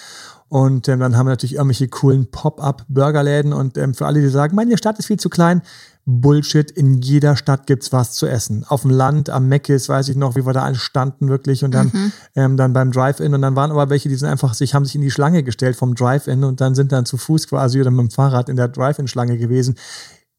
Und 0.49 0.89
ähm, 0.89 1.01
dann 1.01 1.17
haben 1.17 1.27
wir 1.27 1.31
natürlich 1.31 1.55
irgendwelche 1.55 1.89
coolen 1.89 2.31
Pop-up-Burgerläden. 2.31 3.53
Und 3.53 3.77
ähm, 3.77 3.95
für 3.95 4.07
alle, 4.07 4.21
die 4.21 4.29
sagen, 4.29 4.57
meine 4.57 4.79
Stadt 4.79 4.99
ist 4.99 5.07
viel 5.07 5.19
zu 5.19 5.29
klein, 5.29 5.63
Bullshit, 6.11 6.71
in 6.71 7.03
jeder 7.03 7.37
Stadt 7.37 7.67
gibt's 7.67 7.93
was 7.93 8.13
zu 8.13 8.27
essen. 8.27 8.65
Auf 8.67 8.81
dem 8.81 8.91
Land, 8.91 9.29
am 9.29 9.47
Meckes, 9.47 9.91
weiß 9.91 10.09
ich 10.09 10.17
noch, 10.17 10.37
wie 10.37 10.47
wir 10.47 10.55
da 10.55 10.63
alle 10.63 10.77
standen 10.77 11.29
wirklich 11.29 11.65
und 11.65 11.73
dann, 11.73 11.91
mhm. 11.93 12.13
ähm, 12.35 12.57
dann 12.57 12.73
beim 12.73 12.93
Drive-In 12.93 13.35
und 13.35 13.43
dann 13.43 13.57
waren 13.57 13.71
aber 13.71 13.91
welche, 13.91 14.09
die 14.09 14.15
sind 14.15 14.31
einfach 14.31 14.55
sich, 14.55 14.73
haben 14.73 14.87
sich 14.87 14.95
in 14.95 15.03
die 15.03 15.11
Schlange 15.11 15.43
gestellt 15.43 15.77
vom 15.77 15.95
Drive-In 15.95 16.45
und 16.45 16.63
dann 16.63 16.75
sind 16.75 16.93
dann 16.93 17.05
zu 17.05 17.19
Fuß 17.19 17.49
quasi 17.49 17.79
oder 17.79 17.91
mit 17.91 18.01
dem 18.01 18.11
Fahrrad 18.11 18.49
in 18.49 18.57
der 18.57 18.69
Drive-In-Schlange 18.69 19.37
gewesen. 19.37 19.75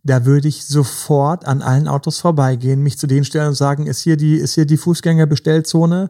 Da 0.02 0.26
würde 0.26 0.48
ich 0.48 0.66
sofort 0.66 1.46
an 1.46 1.62
allen 1.62 1.88
Autos 1.88 2.18
vorbeigehen, 2.18 2.82
mich 2.82 2.98
zu 2.98 3.06
denen 3.06 3.26
stellen 3.26 3.50
und 3.50 3.56
sagen, 3.56 3.86
ist 3.86 4.00
hier 4.00 4.18
die, 4.18 4.38
ist 4.38 4.56
hier 4.56 4.66
die 4.66 4.78
Fußgängerbestellzone? 4.78 6.10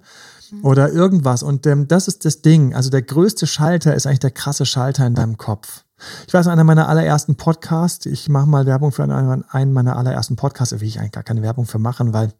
Oder 0.61 0.91
irgendwas. 0.91 1.43
Und 1.43 1.65
ähm, 1.67 1.87
das 1.87 2.07
ist 2.07 2.25
das 2.25 2.41
Ding. 2.41 2.73
Also 2.73 2.89
der 2.89 3.01
größte 3.01 3.47
Schalter 3.47 3.95
ist 3.95 4.05
eigentlich 4.05 4.19
der 4.19 4.31
krasse 4.31 4.65
Schalter 4.65 5.05
in 5.05 5.15
deinem 5.15 5.37
Kopf. 5.37 5.83
Ich 6.27 6.33
weiß, 6.33 6.47
einer 6.47 6.63
meiner 6.63 6.87
allerersten 6.87 7.35
Podcasts, 7.35 8.05
ich 8.05 8.29
mache 8.29 8.47
mal 8.47 8.65
Werbung 8.65 8.91
für 8.91 9.03
einen, 9.03 9.43
einen 9.49 9.73
meiner 9.73 9.97
allerersten 9.97 10.35
Podcasts, 10.35 10.73
da 10.73 10.79
will 10.79 10.87
ich 10.87 10.99
eigentlich 10.99 11.11
gar 11.11 11.23
keine 11.23 11.41
Werbung 11.41 11.65
für 11.65 11.79
machen, 11.79 12.13
weil, 12.13 12.31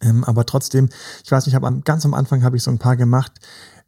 ähm, 0.00 0.24
aber 0.24 0.46
trotzdem, 0.46 0.88
ich 1.24 1.30
weiß 1.30 1.46
nicht, 1.46 1.56
hab, 1.56 1.84
ganz 1.84 2.04
am 2.04 2.14
Anfang 2.14 2.44
habe 2.44 2.56
ich 2.56 2.62
so 2.62 2.70
ein 2.70 2.78
paar 2.78 2.96
gemacht, 2.96 3.32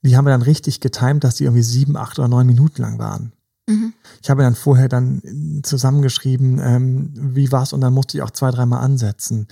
die 0.02 0.16
haben 0.16 0.24
wir 0.24 0.30
dann 0.30 0.42
richtig 0.42 0.80
getimt, 0.80 1.24
dass 1.24 1.36
die 1.36 1.44
irgendwie 1.44 1.62
sieben, 1.62 1.96
acht 1.96 2.18
oder 2.18 2.28
neun 2.28 2.46
Minuten 2.46 2.82
lang 2.82 2.98
waren. 2.98 3.32
Mhm. 3.68 3.92
Ich 4.22 4.30
habe 4.30 4.42
dann 4.42 4.54
vorher 4.54 4.88
dann 4.88 5.62
zusammengeschrieben, 5.62 6.60
ähm, 6.62 7.10
wie 7.14 7.50
war's 7.50 7.72
und 7.72 7.80
dann 7.80 7.92
musste 7.92 8.18
ich 8.18 8.22
auch 8.22 8.30
zwei, 8.30 8.50
dreimal 8.50 8.82
ansetzen. 8.82 9.48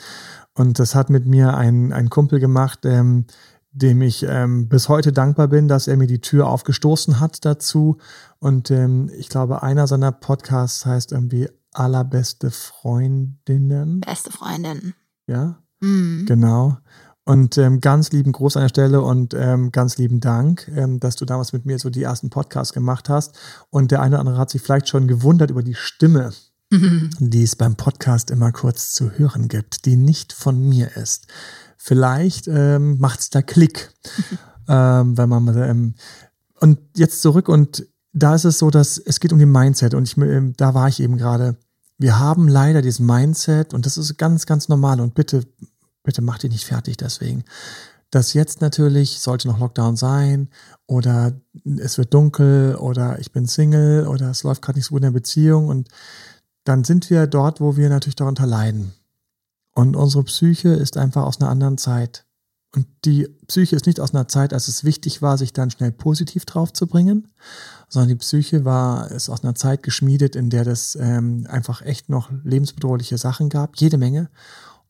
Und 0.55 0.79
das 0.79 0.95
hat 0.95 1.11
mit 1.11 1.27
mir 1.27 1.57
ein, 1.57 1.93
ein 1.93 2.11
Kumpel 2.11 2.39
gemacht, 2.39 2.81
ähm, 2.85 3.25
dem 3.75 4.03
ich 4.03 4.25
ähm, 4.29 4.69
bis 4.69 4.89
heute 4.89 5.13
dankbar 5.13 5.49
bin, 5.49 5.67
dass 5.67 5.89
er 5.89 5.97
mir 5.97 6.07
die 6.07 6.21
Tür 6.21 6.47
aufgestoßen 6.47 7.19
hat 7.19 7.45
dazu. 7.45 7.99
Und 8.39 8.71
ähm, 8.71 9.11
ich 9.19 9.29
glaube, 9.29 9.63
einer 9.63 9.87
seiner 9.87 10.13
Podcasts 10.13 10.87
heißt 10.87 11.13
irgendwie 11.13 11.49
Allerbeste 11.73 12.53
Freundinnen. 12.53 14.01
Beste 14.01 14.31
Freundin. 14.31 14.95
Ja, 15.27 15.59
mhm. 15.81 16.25
genau. 16.27 16.79
Und 17.25 17.59
ähm, 17.59 17.81
ganz 17.81 18.13
lieben 18.13 18.31
Gruß 18.31 18.57
an 18.57 18.63
der 18.63 18.69
Stelle 18.69 19.01
und 19.01 19.35
ähm, 19.35 19.73
ganz 19.73 19.97
lieben 19.97 20.21
Dank, 20.21 20.71
ähm, 20.77 21.01
dass 21.01 21.17
du 21.17 21.25
damals 21.25 21.53
mit 21.53 21.67
mir 21.67 21.81
so 21.81 21.91
die 21.91 22.03
ersten 22.03 22.31
Podcasts 22.31 22.73
gemacht 22.73 23.09
hast. 23.09 23.37
Und 23.71 23.91
der 23.91 24.03
eine 24.03 24.15
oder 24.15 24.21
andere 24.21 24.39
hat 24.39 24.51
sich 24.51 24.63
vielleicht 24.63 24.89
schon 24.89 25.09
gewundert 25.09 25.51
über 25.51 25.65
die 25.65 25.75
Stimme, 25.75 26.33
die 26.71 27.43
es 27.43 27.57
beim 27.57 27.75
Podcast 27.75 28.31
immer 28.31 28.53
kurz 28.53 28.93
zu 28.95 29.11
hören 29.11 29.49
gibt, 29.49 29.85
die 29.85 29.97
nicht 29.97 30.33
von 30.33 30.69
mir 30.69 30.97
ist 30.97 31.27
vielleicht 31.85 32.49
ähm, 32.49 32.99
macht 32.99 33.21
es 33.21 33.31
da 33.31 33.43
Klick. 33.43 33.93
ähm, 34.69 35.19
wenn 35.19 35.29
man 35.29 35.49
ähm, 35.57 35.95
und 36.61 36.79
jetzt 36.97 37.21
zurück 37.21 37.49
und 37.49 37.87
da 38.15 38.35
ist 38.35 38.45
es 38.45 38.59
so, 38.59 38.71
dass 38.71 38.97
es 38.97 39.21
geht 39.21 39.33
um 39.35 39.39
die 39.39 39.45
Mindset 39.45 39.93
und 39.93 40.09
ich, 40.09 40.17
ähm, 40.17 40.55
da 40.57 40.73
war 40.73 40.89
ich 40.89 41.01
eben 41.01 41.19
gerade. 41.19 41.57
Wir 41.99 42.19
haben 42.19 42.49
leider 42.49 42.81
diesen 42.83 43.07
Mindset 43.07 43.75
und 43.75 43.87
das 43.87 43.99
ist 43.99 44.17
ganz, 44.17 44.47
ganz 44.47 44.69
normal 44.69 45.01
und 45.01 45.15
bitte, 45.15 45.47
bitte 46.03 46.23
macht 46.23 46.43
dich 46.43 46.51
nicht 46.51 46.65
fertig 46.65 46.97
deswegen. 46.97 47.45
Dass 48.11 48.33
jetzt 48.33 48.61
natürlich 48.61 49.21
sollte 49.21 49.47
noch 49.47 49.61
Lockdown 49.61 49.97
sein 49.97 50.49
oder 50.87 51.33
es 51.79 51.99
wird 51.99 52.15
dunkel 52.15 52.77
oder 52.77 53.19
ich 53.21 53.31
bin 53.31 53.47
Single 53.47 54.07
oder 54.09 54.31
es 54.31 54.43
läuft 54.43 54.63
gerade 54.63 54.79
nicht 54.79 54.87
so 54.87 54.95
gut 54.95 55.03
in 55.03 55.13
der 55.13 55.19
Beziehung 55.19 55.69
und 55.69 55.89
dann 56.65 56.83
sind 56.83 57.11
wir 57.11 57.27
dort, 57.27 57.61
wo 57.61 57.77
wir 57.77 57.89
natürlich 57.91 58.17
darunter 58.17 58.47
leiden. 58.47 58.95
Und 59.75 59.97
unsere 59.97 60.25
Psyche 60.25 60.71
ist 60.71 60.97
einfach 60.97 61.25
aus 61.25 61.41
einer 61.41 61.51
anderen 61.51 61.79
Zeit. 61.79 62.27
Und 62.75 62.87
die 63.05 63.29
Psyche 63.47 63.77
ist 63.77 63.87
nicht 63.87 64.01
aus 64.01 64.15
einer 64.15 64.27
Zeit, 64.27 64.53
als 64.53 64.67
es 64.67 64.83
wichtig 64.83 65.23
war, 65.23 65.39
sich 65.39 65.53
dann 65.53 65.71
schnell 65.71 65.93
positiv 65.93 66.45
drauf 66.45 66.73
zu 66.73 66.89
bringen, 66.89 67.29
sondern 67.89 68.09
die 68.09 68.17
Psyche 68.17 68.65
war, 68.65 69.11
ist 69.13 69.29
aus 69.29 69.45
einer 69.45 69.55
Zeit 69.55 69.85
geschmiedet, 69.85 70.35
in 70.35 70.51
der 70.51 70.65
das 70.65 70.97
ähm, 71.01 71.47
einfach 71.49 71.83
echt 71.83 72.09
noch 72.09 72.31
lebensbedrohliche 72.43 73.17
Sachen 73.17 73.49
gab, 73.49 73.77
jede 73.77 73.97
Menge. 73.97 74.29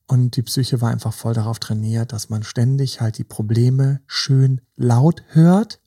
Und 0.06 0.36
die 0.36 0.42
Psyche 0.42 0.80
war 0.80 0.90
einfach 0.90 1.12
voll 1.12 1.34
darauf 1.34 1.58
trainiert, 1.58 2.12
dass 2.12 2.30
man 2.30 2.42
ständig 2.42 3.00
halt 3.00 3.18
die 3.18 3.24
Probleme 3.24 4.00
schön 4.06 4.60
laut 4.76 5.22
hört 5.28 5.80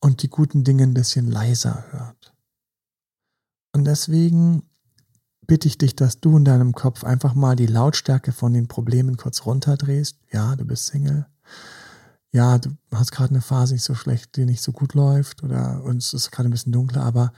und 0.00 0.22
die 0.22 0.28
guten 0.28 0.64
Dinge 0.64 0.84
ein 0.84 0.94
bisschen 0.94 1.30
leiser 1.30 1.84
hört. 1.90 2.34
Und 3.72 3.84
deswegen 3.84 4.62
bitte 5.46 5.68
ich 5.68 5.78
dich, 5.78 5.96
dass 5.96 6.20
du 6.20 6.36
in 6.36 6.44
deinem 6.44 6.72
Kopf 6.72 7.04
einfach 7.04 7.34
mal 7.34 7.56
die 7.56 7.66
Lautstärke 7.66 8.32
von 8.32 8.52
den 8.52 8.68
Problemen 8.68 9.16
kurz 9.16 9.46
runterdrehst. 9.46 10.18
Ja, 10.30 10.56
du 10.56 10.64
bist 10.64 10.86
Single. 10.86 11.26
Ja, 12.32 12.58
du 12.58 12.70
hast 12.92 13.12
gerade 13.12 13.30
eine 13.30 13.42
Phase 13.42 13.74
nicht 13.74 13.84
so 13.84 13.94
schlecht, 13.94 14.36
die 14.36 14.44
nicht 14.44 14.62
so 14.62 14.72
gut 14.72 14.94
läuft 14.94 15.44
oder 15.44 15.82
uns 15.84 16.12
ist 16.12 16.32
gerade 16.32 16.48
ein 16.48 16.52
bisschen 16.52 16.72
dunkler, 16.72 17.02
aber 17.04 17.32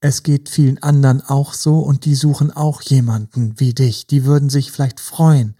es 0.00 0.22
geht 0.22 0.48
vielen 0.48 0.80
anderen 0.80 1.22
auch 1.26 1.54
so 1.54 1.80
und 1.80 2.04
die 2.04 2.14
suchen 2.14 2.52
auch 2.52 2.82
jemanden 2.82 3.58
wie 3.58 3.74
dich. 3.74 4.06
Die 4.06 4.24
würden 4.24 4.48
sich 4.48 4.70
vielleicht 4.70 5.00
freuen. 5.00 5.56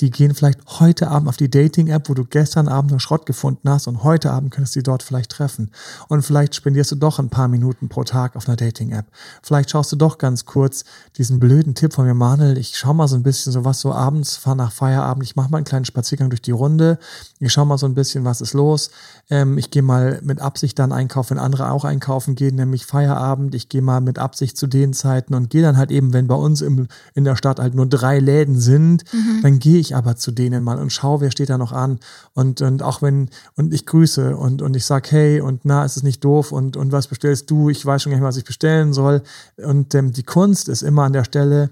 Die 0.00 0.10
gehen 0.10 0.34
vielleicht 0.34 0.80
heute 0.80 1.08
Abend 1.08 1.28
auf 1.28 1.36
die 1.36 1.50
Dating-App, 1.50 2.08
wo 2.08 2.14
du 2.14 2.24
gestern 2.24 2.68
Abend 2.68 2.92
noch 2.92 3.00
Schrott 3.00 3.26
gefunden 3.26 3.68
hast 3.68 3.88
und 3.88 4.02
heute 4.02 4.30
Abend 4.30 4.50
könntest 4.50 4.74
du 4.74 4.80
sie 4.80 4.82
dort 4.82 5.02
vielleicht 5.02 5.32
treffen. 5.32 5.72
Und 6.08 6.22
vielleicht 6.22 6.54
spendierst 6.54 6.92
du 6.92 6.96
doch 6.96 7.18
ein 7.18 7.28
paar 7.28 7.48
Minuten 7.48 7.90
pro 7.90 8.02
Tag 8.02 8.34
auf 8.34 8.48
einer 8.48 8.56
Dating-App. 8.56 9.04
Vielleicht 9.42 9.70
schaust 9.70 9.92
du 9.92 9.96
doch 9.96 10.16
ganz 10.16 10.46
kurz 10.46 10.84
diesen 11.18 11.38
blöden 11.38 11.74
Tipp 11.74 11.92
von 11.92 12.06
mir, 12.06 12.14
Manuel. 12.14 12.56
Ich 12.56 12.78
schau 12.78 12.94
mal 12.94 13.08
so 13.08 13.16
ein 13.16 13.22
bisschen 13.22 13.52
so 13.52 13.66
was 13.66 13.80
so 13.80 13.92
abends, 13.92 14.36
fahr 14.36 14.54
nach 14.54 14.72
Feierabend. 14.72 15.24
Ich 15.24 15.36
mache 15.36 15.50
mal 15.50 15.58
einen 15.58 15.66
kleinen 15.66 15.84
Spaziergang 15.84 16.30
durch 16.30 16.40
die 16.40 16.52
Runde. 16.52 16.98
Ich 17.40 17.52
schau 17.52 17.66
mal 17.66 17.76
so 17.76 17.84
ein 17.84 17.94
bisschen, 17.94 18.24
was 18.24 18.40
ist 18.40 18.54
los. 18.54 18.90
Ähm, 19.28 19.58
ich 19.58 19.70
gehe 19.70 19.82
mal 19.82 20.18
mit 20.22 20.40
Absicht 20.40 20.78
dann 20.78 20.92
einkaufen, 20.92 21.36
wenn 21.36 21.44
andere 21.44 21.70
auch 21.70 21.84
einkaufen 21.84 22.36
gehen, 22.36 22.56
nämlich 22.56 22.86
Feierabend. 22.86 23.54
Ich 23.54 23.68
gehe 23.68 23.81
mal 23.82 24.00
mit 24.00 24.18
Absicht 24.18 24.56
zu 24.56 24.66
den 24.66 24.92
Zeiten 24.92 25.34
und 25.34 25.50
gehe 25.50 25.62
dann 25.62 25.76
halt 25.76 25.90
eben, 25.90 26.12
wenn 26.12 26.26
bei 26.26 26.34
uns 26.34 26.60
im, 26.60 26.88
in 27.14 27.24
der 27.24 27.36
Stadt 27.36 27.60
halt 27.60 27.74
nur 27.74 27.86
drei 27.86 28.18
Läden 28.18 28.58
sind, 28.58 29.04
mhm. 29.12 29.40
dann 29.42 29.58
gehe 29.58 29.78
ich 29.78 29.94
aber 29.94 30.16
zu 30.16 30.30
denen 30.30 30.64
mal 30.64 30.78
und 30.78 30.92
schaue, 30.92 31.20
wer 31.20 31.30
steht 31.30 31.50
da 31.50 31.58
noch 31.58 31.72
an. 31.72 31.98
Und, 32.32 32.60
und 32.62 32.82
auch 32.82 33.02
wenn, 33.02 33.28
und 33.56 33.74
ich 33.74 33.86
grüße 33.86 34.36
und, 34.36 34.62
und 34.62 34.74
ich 34.76 34.86
sag, 34.86 35.10
hey, 35.10 35.40
und 35.40 35.64
na, 35.64 35.84
ist 35.84 35.96
es 35.96 36.02
nicht 36.02 36.24
doof 36.24 36.52
und, 36.52 36.76
und 36.76 36.92
was 36.92 37.08
bestellst 37.08 37.50
du? 37.50 37.68
Ich 37.68 37.84
weiß 37.84 38.02
schon 38.02 38.10
gar 38.10 38.18
nicht, 38.18 38.26
was 38.26 38.36
ich 38.36 38.44
bestellen 38.44 38.92
soll. 38.92 39.22
Und 39.56 39.94
ähm, 39.94 40.12
die 40.12 40.22
Kunst 40.22 40.68
ist 40.68 40.82
immer 40.82 41.04
an 41.04 41.12
der 41.12 41.24
Stelle, 41.24 41.70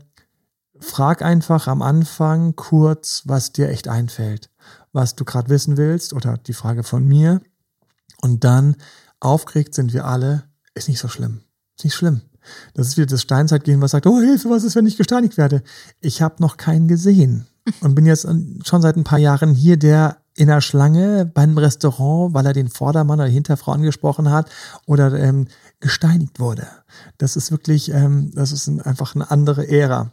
frag 0.80 1.22
einfach 1.22 1.68
am 1.68 1.82
Anfang 1.82 2.56
kurz, 2.56 3.22
was 3.26 3.52
dir 3.52 3.68
echt 3.68 3.88
einfällt, 3.88 4.50
was 4.92 5.14
du 5.14 5.24
gerade 5.24 5.48
wissen 5.48 5.76
willst 5.76 6.12
oder 6.12 6.38
die 6.38 6.54
Frage 6.54 6.82
von 6.82 7.06
mir. 7.06 7.40
Und 8.22 8.44
dann 8.44 8.76
aufgeregt 9.20 9.74
sind 9.74 9.92
wir 9.92 10.06
alle, 10.06 10.44
ist 10.74 10.88
nicht 10.88 10.98
so 10.98 11.08
schlimm. 11.08 11.42
Ist 11.80 11.84
nicht 11.84 11.94
schlimm. 11.94 12.20
Das 12.74 12.88
ist 12.88 12.98
wieder 12.98 13.06
das 13.06 13.22
Steinzeitgehen, 13.22 13.80
was 13.80 13.92
sagt, 13.92 14.06
oh 14.06 14.20
Hilfe, 14.20 14.50
was 14.50 14.64
ist, 14.64 14.76
wenn 14.76 14.84
ich 14.84 14.98
gesteinigt 14.98 15.38
werde? 15.38 15.62
Ich 16.02 16.20
habe 16.20 16.34
noch 16.38 16.58
keinen 16.58 16.88
gesehen 16.88 17.46
und 17.80 17.94
bin 17.94 18.04
jetzt 18.04 18.28
schon 18.64 18.82
seit 18.82 18.96
ein 18.96 19.04
paar 19.04 19.18
Jahren 19.18 19.54
hier, 19.54 19.78
der 19.78 20.18
in 20.36 20.48
der 20.48 20.60
Schlange 20.60 21.24
beim 21.24 21.56
Restaurant, 21.56 22.34
weil 22.34 22.44
er 22.44 22.52
den 22.52 22.68
Vordermann 22.68 23.18
oder 23.18 23.30
Hinterfrau 23.30 23.72
angesprochen 23.72 24.30
hat 24.30 24.50
oder 24.84 25.14
ähm, 25.14 25.48
gesteinigt 25.80 26.38
wurde. 26.38 26.66
Das 27.16 27.34
ist 27.34 27.50
wirklich, 27.50 27.90
ähm, 27.94 28.30
das 28.34 28.52
ist 28.52 28.68
einfach 28.68 29.14
eine 29.14 29.30
andere 29.30 29.66
Ära 29.66 30.12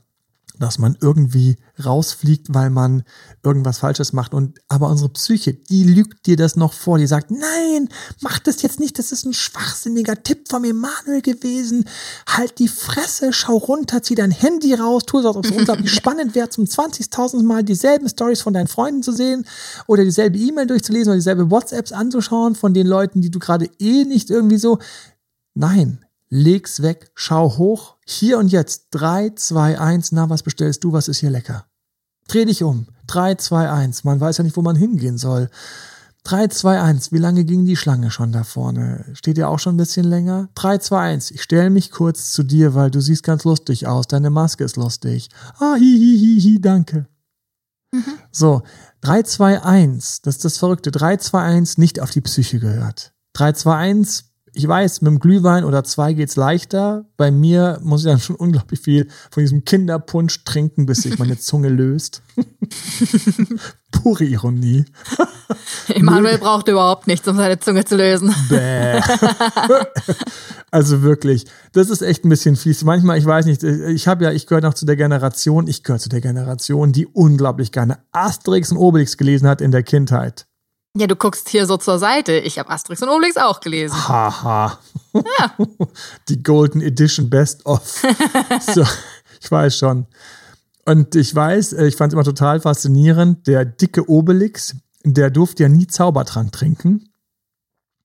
dass 0.59 0.79
man 0.79 0.97
irgendwie 1.01 1.57
rausfliegt, 1.83 2.53
weil 2.53 2.69
man 2.69 3.03
irgendwas 3.43 3.79
Falsches 3.79 4.13
macht. 4.13 4.33
Und 4.33 4.59
aber 4.67 4.89
unsere 4.89 5.09
Psyche, 5.09 5.53
die 5.53 5.83
lügt 5.83 6.25
dir 6.25 6.35
das 6.37 6.55
noch 6.55 6.73
vor. 6.73 6.97
Die 6.97 7.07
sagt, 7.07 7.31
nein, 7.31 7.89
mach 8.21 8.39
das 8.39 8.61
jetzt 8.61 8.79
nicht. 8.79 8.97
Das 8.97 9.11
ist 9.11 9.25
ein 9.25 9.33
schwachsinniger 9.33 10.23
Tipp 10.23 10.47
von 10.49 10.63
Emanuel 10.63 11.21
gewesen. 11.21 11.85
Halt 12.27 12.59
die 12.59 12.67
Fresse, 12.67 13.33
schau 13.33 13.57
runter, 13.57 14.01
zieh 14.01 14.15
dein 14.15 14.31
Handy 14.31 14.73
raus, 14.73 15.03
tu 15.05 15.19
es, 15.19 15.25
als 15.25 15.35
ob 15.35 15.45
es 15.45 15.51
unglaublich 15.57 15.93
spannend 15.93 16.35
wäre, 16.35 16.49
zum 16.49 16.65
20.000 16.65 17.43
Mal 17.43 17.63
dieselben 17.63 18.09
Stories 18.09 18.41
von 18.41 18.53
deinen 18.53 18.67
Freunden 18.67 19.03
zu 19.03 19.11
sehen 19.11 19.45
oder 19.87 20.03
dieselbe 20.03 20.37
E-Mail 20.37 20.67
durchzulesen 20.67 21.11
oder 21.11 21.17
dieselbe 21.17 21.51
WhatsApps 21.51 21.91
anzuschauen 21.91 22.55
von 22.55 22.73
den 22.73 22.87
Leuten, 22.87 23.21
die 23.21 23.31
du 23.31 23.39
gerade 23.39 23.69
eh 23.79 24.05
nicht 24.05 24.29
irgendwie 24.29 24.57
so. 24.57 24.79
Nein, 25.53 26.05
leg's 26.29 26.81
weg, 26.81 27.11
schau 27.15 27.57
hoch, 27.57 27.95
hier 28.05 28.37
und 28.37 28.51
jetzt. 28.51 28.87
3, 28.91 29.31
2, 29.35 29.79
1, 29.79 30.11
na, 30.11 30.29
was 30.29 30.43
bestellst 30.43 30.83
du, 30.83 30.93
was 30.93 31.07
ist 31.07 31.19
hier 31.19 31.29
lecker? 31.29 31.65
Dreh 32.27 32.45
dich 32.45 32.63
um. 32.63 32.87
3, 33.07 33.35
2, 33.35 33.69
1, 33.69 34.03
man 34.03 34.19
weiß 34.19 34.37
ja 34.37 34.43
nicht, 34.43 34.57
wo 34.57 34.61
man 34.61 34.75
hingehen 34.75 35.17
soll. 35.17 35.49
3, 36.23 36.49
2, 36.49 36.81
1, 36.81 37.11
wie 37.13 37.19
lange 37.19 37.45
ging 37.45 37.65
die 37.65 37.77
Schlange 37.77 38.11
schon 38.11 38.33
da 38.33 38.43
vorne? 38.43 39.05
Steht 39.13 39.37
ja 39.37 39.47
auch 39.47 39.59
schon 39.59 39.75
ein 39.75 39.77
bisschen 39.77 40.05
länger? 40.05 40.49
3, 40.55 40.79
2, 40.79 40.99
1, 40.99 41.31
ich 41.31 41.41
stelle 41.41 41.69
mich 41.69 41.89
kurz 41.91 42.33
zu 42.33 42.43
dir, 42.43 42.75
weil 42.75 42.91
du 42.91 42.99
siehst 42.99 43.23
ganz 43.23 43.45
lustig 43.45 43.87
aus, 43.87 44.07
deine 44.07 44.29
Maske 44.29 44.65
ist 44.65 44.75
lustig. 44.75 45.29
Ah, 45.55 45.75
hi, 45.75 45.79
hi, 45.79 46.19
hi, 46.19 46.41
hi, 46.41 46.61
danke. 46.61 47.07
Mhm. 47.93 48.19
So, 48.31 48.63
3, 49.01 49.23
2, 49.23 49.63
1, 49.63 50.21
das 50.23 50.35
ist 50.35 50.45
das 50.45 50.57
Verrückte. 50.57 50.91
3, 50.91 51.15
2, 51.15 51.41
1 51.41 51.77
nicht 51.77 52.01
auf 52.01 52.11
die 52.11 52.19
Psyche 52.19 52.59
gehört. 52.59 53.13
3, 53.33 53.53
2, 53.53 53.75
1 53.77 54.25
ich 54.57 54.67
weiß, 54.67 55.01
mit 55.01 55.11
dem 55.11 55.19
Glühwein 55.19 55.63
oder 55.63 55.83
zwei 55.83 56.13
geht's 56.13 56.35
leichter. 56.35 57.05
Bei 57.15 57.29
mir 57.29 57.79
muss 57.83 58.03
ich 58.03 58.11
dann 58.11 58.19
schon 58.19 58.35
unglaublich 58.35 58.79
viel 58.79 59.07
von 59.29 59.43
diesem 59.43 59.65
Kinderpunsch 59.65 60.43
trinken, 60.45 60.87
bis 60.87 61.03
sich 61.03 61.19
meine 61.19 61.37
Zunge 61.37 61.69
löst. 61.69 62.23
Pure 63.91 64.25
Ironie. 64.25 64.85
Emanuel 65.89 66.39
braucht 66.39 66.67
überhaupt 66.67 67.05
nichts, 67.05 67.27
um 67.27 67.37
seine 67.37 67.59
Zunge 67.59 67.85
zu 67.85 67.95
lösen. 67.95 68.33
Bäh. 68.49 68.99
also 70.71 71.03
wirklich, 71.03 71.45
das 71.73 71.91
ist 71.91 72.01
echt 72.01 72.25
ein 72.25 72.29
bisschen 72.29 72.55
fies. 72.55 72.83
Manchmal, 72.83 73.19
ich 73.19 73.25
weiß 73.25 73.45
nicht, 73.45 73.63
ich 73.63 74.07
habe 74.07 74.23
ja, 74.23 74.31
ich 74.31 74.47
gehöre 74.47 74.61
noch 74.61 74.73
zu 74.73 74.87
der 74.87 74.95
Generation, 74.95 75.67
ich 75.67 75.83
gehöre 75.83 75.99
zu 75.99 76.09
der 76.09 76.21
Generation, 76.21 76.91
die 76.91 77.05
unglaublich 77.05 77.71
gerne 77.71 77.99
Asterix 78.11 78.71
und 78.71 78.77
Obelix 78.77 79.17
gelesen 79.17 79.47
hat 79.47 79.61
in 79.61 79.71
der 79.71 79.83
Kindheit. 79.83 80.46
Ja, 80.99 81.05
du 81.05 81.15
guckst 81.15 81.49
hier 81.49 81.67
so 81.67 81.77
zur 81.77 81.99
Seite. 81.99 82.33
Ich 82.33 82.57
habe 82.57 82.71
Asterix 82.71 83.03
und 83.03 83.09
Obelix 83.09 83.37
auch 83.37 83.59
gelesen. 83.59 83.95
Haha. 84.07 84.79
Ja. 85.13 85.55
Die 86.29 86.41
Golden 86.41 86.81
Edition 86.81 87.29
Best 87.29 87.63
of. 87.67 88.01
so, 88.73 88.83
ich 89.39 89.51
weiß 89.51 89.77
schon. 89.77 90.07
Und 90.85 91.13
ich 91.15 91.35
weiß, 91.35 91.73
äh, 91.73 91.87
ich 91.87 91.95
fand 91.95 92.11
es 92.11 92.13
immer 92.15 92.23
total 92.23 92.61
faszinierend, 92.61 93.45
der 93.45 93.63
dicke 93.63 94.09
Obelix, 94.09 94.75
der 95.03 95.29
durfte 95.29 95.63
ja 95.63 95.69
nie 95.69 95.85
Zaubertrank 95.85 96.51
trinken. 96.51 97.09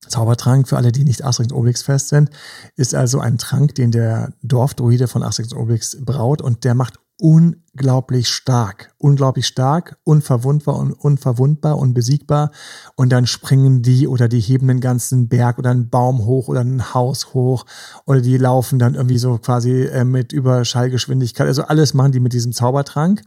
Zaubertrank, 0.08 0.68
für 0.68 0.76
alle, 0.76 0.92
die 0.92 1.04
nicht 1.04 1.24
Asterix 1.24 1.50
und 1.50 1.58
Obelix 1.58 1.82
fest 1.82 2.08
sind, 2.08 2.28
ist 2.76 2.94
also 2.94 3.20
ein 3.20 3.38
Trank, 3.38 3.74
den 3.74 3.90
der 3.90 4.34
Dorfdruide 4.42 5.08
von 5.08 5.22
Asterix 5.22 5.54
und 5.54 5.60
Obelix 5.60 5.96
braut 6.04 6.42
und 6.42 6.64
der 6.64 6.74
macht 6.74 6.98
unglaublich 7.18 8.28
stark, 8.28 8.94
unglaublich 8.98 9.46
stark, 9.46 9.98
unverwundbar 10.04 10.76
und 10.76 10.92
unverwundbar, 10.92 11.78
unbesiegbar. 11.78 12.50
Und 12.96 13.10
dann 13.10 13.26
springen 13.26 13.82
die 13.82 14.08
oder 14.08 14.28
die 14.28 14.40
heben 14.40 14.68
einen 14.68 14.80
ganzen 14.80 15.28
Berg 15.28 15.58
oder 15.58 15.70
einen 15.70 15.88
Baum 15.88 16.24
hoch 16.24 16.48
oder 16.48 16.60
ein 16.60 16.94
Haus 16.94 17.32
hoch 17.34 17.64
oder 18.06 18.20
die 18.20 18.38
laufen 18.38 18.78
dann 18.78 18.94
irgendwie 18.94 19.18
so 19.18 19.38
quasi 19.38 19.84
äh, 19.84 20.04
mit 20.04 20.32
Überschallgeschwindigkeit. 20.32 21.46
Also 21.46 21.62
alles 21.62 21.94
machen 21.94 22.12
die 22.12 22.20
mit 22.20 22.32
diesem 22.32 22.52
Zaubertrank. 22.52 23.22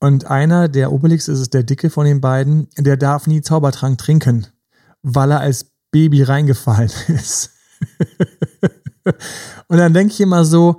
Und 0.00 0.26
einer, 0.26 0.68
der 0.68 0.92
Obelix 0.92 1.26
ist 1.26 1.40
es 1.40 1.50
der 1.50 1.64
dicke 1.64 1.90
von 1.90 2.06
den 2.06 2.20
beiden, 2.20 2.68
der 2.78 2.96
darf 2.96 3.26
nie 3.26 3.40
Zaubertrank 3.40 3.98
trinken, 3.98 4.46
weil 5.02 5.32
er 5.32 5.40
als 5.40 5.72
Baby 5.90 6.22
reingefallen 6.22 6.90
ist. 7.08 7.50
und 9.66 9.78
dann 9.78 9.92
denke 9.92 10.12
ich 10.12 10.20
immer 10.20 10.44
so, 10.44 10.78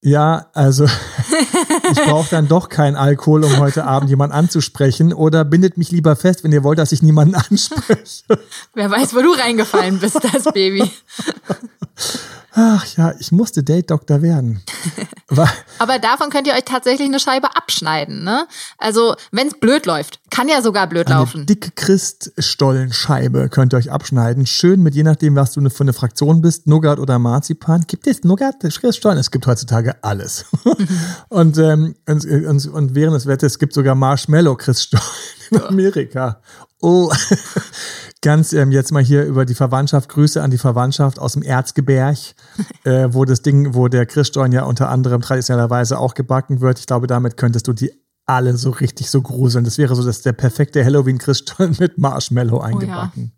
ja, 0.00 0.46
also 0.54 0.84
ich 1.90 2.00
brauche 2.04 2.30
dann 2.30 2.46
doch 2.46 2.68
keinen 2.68 2.96
Alkohol, 2.96 3.44
um 3.44 3.58
heute 3.58 3.84
Abend 3.84 4.10
jemanden 4.10 4.34
anzusprechen. 4.34 5.12
Oder 5.12 5.44
bindet 5.44 5.76
mich 5.76 5.90
lieber 5.90 6.14
fest, 6.14 6.44
wenn 6.44 6.52
ihr 6.52 6.62
wollt, 6.62 6.78
dass 6.78 6.92
ich 6.92 7.02
niemanden 7.02 7.34
anspreche. 7.50 8.24
Wer 8.74 8.90
weiß, 8.90 9.14
wo 9.14 9.22
du 9.22 9.32
reingefallen 9.32 9.98
bist, 9.98 10.20
das 10.32 10.44
Baby. 10.52 10.90
Ach 12.60 12.84
ja, 12.96 13.14
ich 13.20 13.30
musste 13.30 13.62
Date-Doktor 13.62 14.20
werden. 14.20 14.60
Aber 15.78 16.00
davon 16.00 16.28
könnt 16.28 16.48
ihr 16.48 16.54
euch 16.54 16.64
tatsächlich 16.64 17.06
eine 17.06 17.20
Scheibe 17.20 17.54
abschneiden, 17.54 18.24
ne? 18.24 18.48
Also, 18.78 19.14
wenn 19.30 19.46
es 19.46 19.54
blöd 19.60 19.86
läuft, 19.86 20.18
kann 20.30 20.48
ja 20.48 20.60
sogar 20.60 20.88
blöd 20.88 21.06
eine 21.06 21.20
laufen. 21.20 21.46
Dicke 21.46 21.70
Christstollenscheibe 21.70 23.48
könnt 23.48 23.74
ihr 23.74 23.76
euch 23.76 23.92
abschneiden. 23.92 24.44
Schön 24.44 24.82
mit 24.82 24.96
je 24.96 25.04
nachdem, 25.04 25.36
was 25.36 25.52
du 25.52 25.70
für 25.70 25.84
eine 25.84 25.92
Fraktion 25.92 26.40
bist, 26.40 26.66
Nougat 26.66 26.98
oder 26.98 27.20
Marzipan. 27.20 27.84
Gibt 27.86 28.08
es 28.08 28.24
Nougat, 28.24 28.56
Christstollen? 28.58 29.18
Es 29.18 29.30
gibt 29.30 29.46
heutzutage 29.46 29.94
alles. 30.02 30.46
und, 31.28 31.58
ähm, 31.58 31.94
und, 32.08 32.24
und, 32.24 32.66
und 32.66 32.94
während 32.96 33.14
des 33.14 33.26
Wetters 33.26 33.60
gibt 33.60 33.72
sogar 33.72 33.94
Marshmallow-Christstollen 33.94 35.06
in 35.50 35.62
Amerika. 35.62 36.40
Oh, 36.80 37.12
ganz 38.22 38.52
ähm, 38.52 38.72
jetzt 38.72 38.92
mal 38.92 39.02
hier 39.02 39.24
über 39.24 39.44
die 39.44 39.54
Verwandtschaft, 39.54 40.08
Grüße 40.08 40.42
an 40.42 40.50
die 40.50 40.58
Verwandtschaft 40.58 41.18
aus 41.18 41.32
dem 41.32 41.42
Erzgebirg, 41.42 42.18
äh, 42.84 43.08
wo 43.10 43.24
das 43.24 43.42
Ding, 43.42 43.74
wo 43.74 43.88
der 43.88 44.06
Christstollen 44.06 44.52
ja 44.52 44.64
unter 44.64 44.88
anderem 44.88 45.20
traditionellerweise 45.20 45.98
auch 45.98 46.14
gebacken 46.14 46.60
wird. 46.60 46.78
Ich 46.78 46.86
glaube, 46.86 47.06
damit 47.06 47.36
könntest 47.36 47.68
du 47.68 47.72
die 47.72 47.92
alle 48.26 48.56
so 48.56 48.70
richtig 48.70 49.10
so 49.10 49.22
gruseln. 49.22 49.64
Das 49.64 49.78
wäre 49.78 49.94
so 49.94 50.04
dass 50.04 50.22
der 50.22 50.32
perfekte 50.32 50.84
Halloween-Christstollen 50.84 51.76
mit 51.78 51.98
Marshmallow 51.98 52.60
eingebacken. 52.60 53.32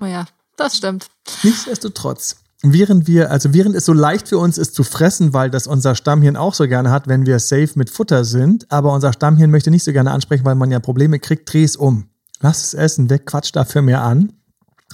Oh 0.00 0.06
ja. 0.06 0.08
oh 0.08 0.12
ja, 0.12 0.24
das 0.56 0.76
stimmt. 0.76 1.06
Nichtsdestotrotz, 1.44 2.36
während 2.62 3.06
wir, 3.06 3.30
also 3.30 3.54
während 3.54 3.76
es 3.76 3.84
so 3.84 3.92
leicht 3.92 4.28
für 4.28 4.38
uns 4.38 4.58
ist 4.58 4.74
zu 4.74 4.82
fressen, 4.82 5.34
weil 5.34 5.50
das 5.50 5.68
unser 5.68 5.94
Stammhirn 5.94 6.36
auch 6.36 6.54
so 6.54 6.66
gerne 6.66 6.90
hat, 6.90 7.06
wenn 7.06 7.26
wir 7.26 7.38
safe 7.38 7.70
mit 7.76 7.90
Futter 7.90 8.24
sind, 8.24 8.70
aber 8.72 8.92
unser 8.92 9.12
Stammhirn 9.12 9.50
möchte 9.50 9.70
nicht 9.70 9.84
so 9.84 9.92
gerne 9.92 10.10
ansprechen, 10.10 10.44
weil 10.44 10.56
man 10.56 10.72
ja 10.72 10.80
Probleme 10.80 11.20
kriegt, 11.20 11.52
dreh 11.52 11.62
es 11.62 11.76
um 11.76 12.08
lass 12.44 12.62
es 12.62 12.74
essen 12.74 13.08
weg, 13.08 13.24
quatsch 13.24 13.52
dafür 13.54 13.80
mehr 13.80 14.02
an. 14.02 14.34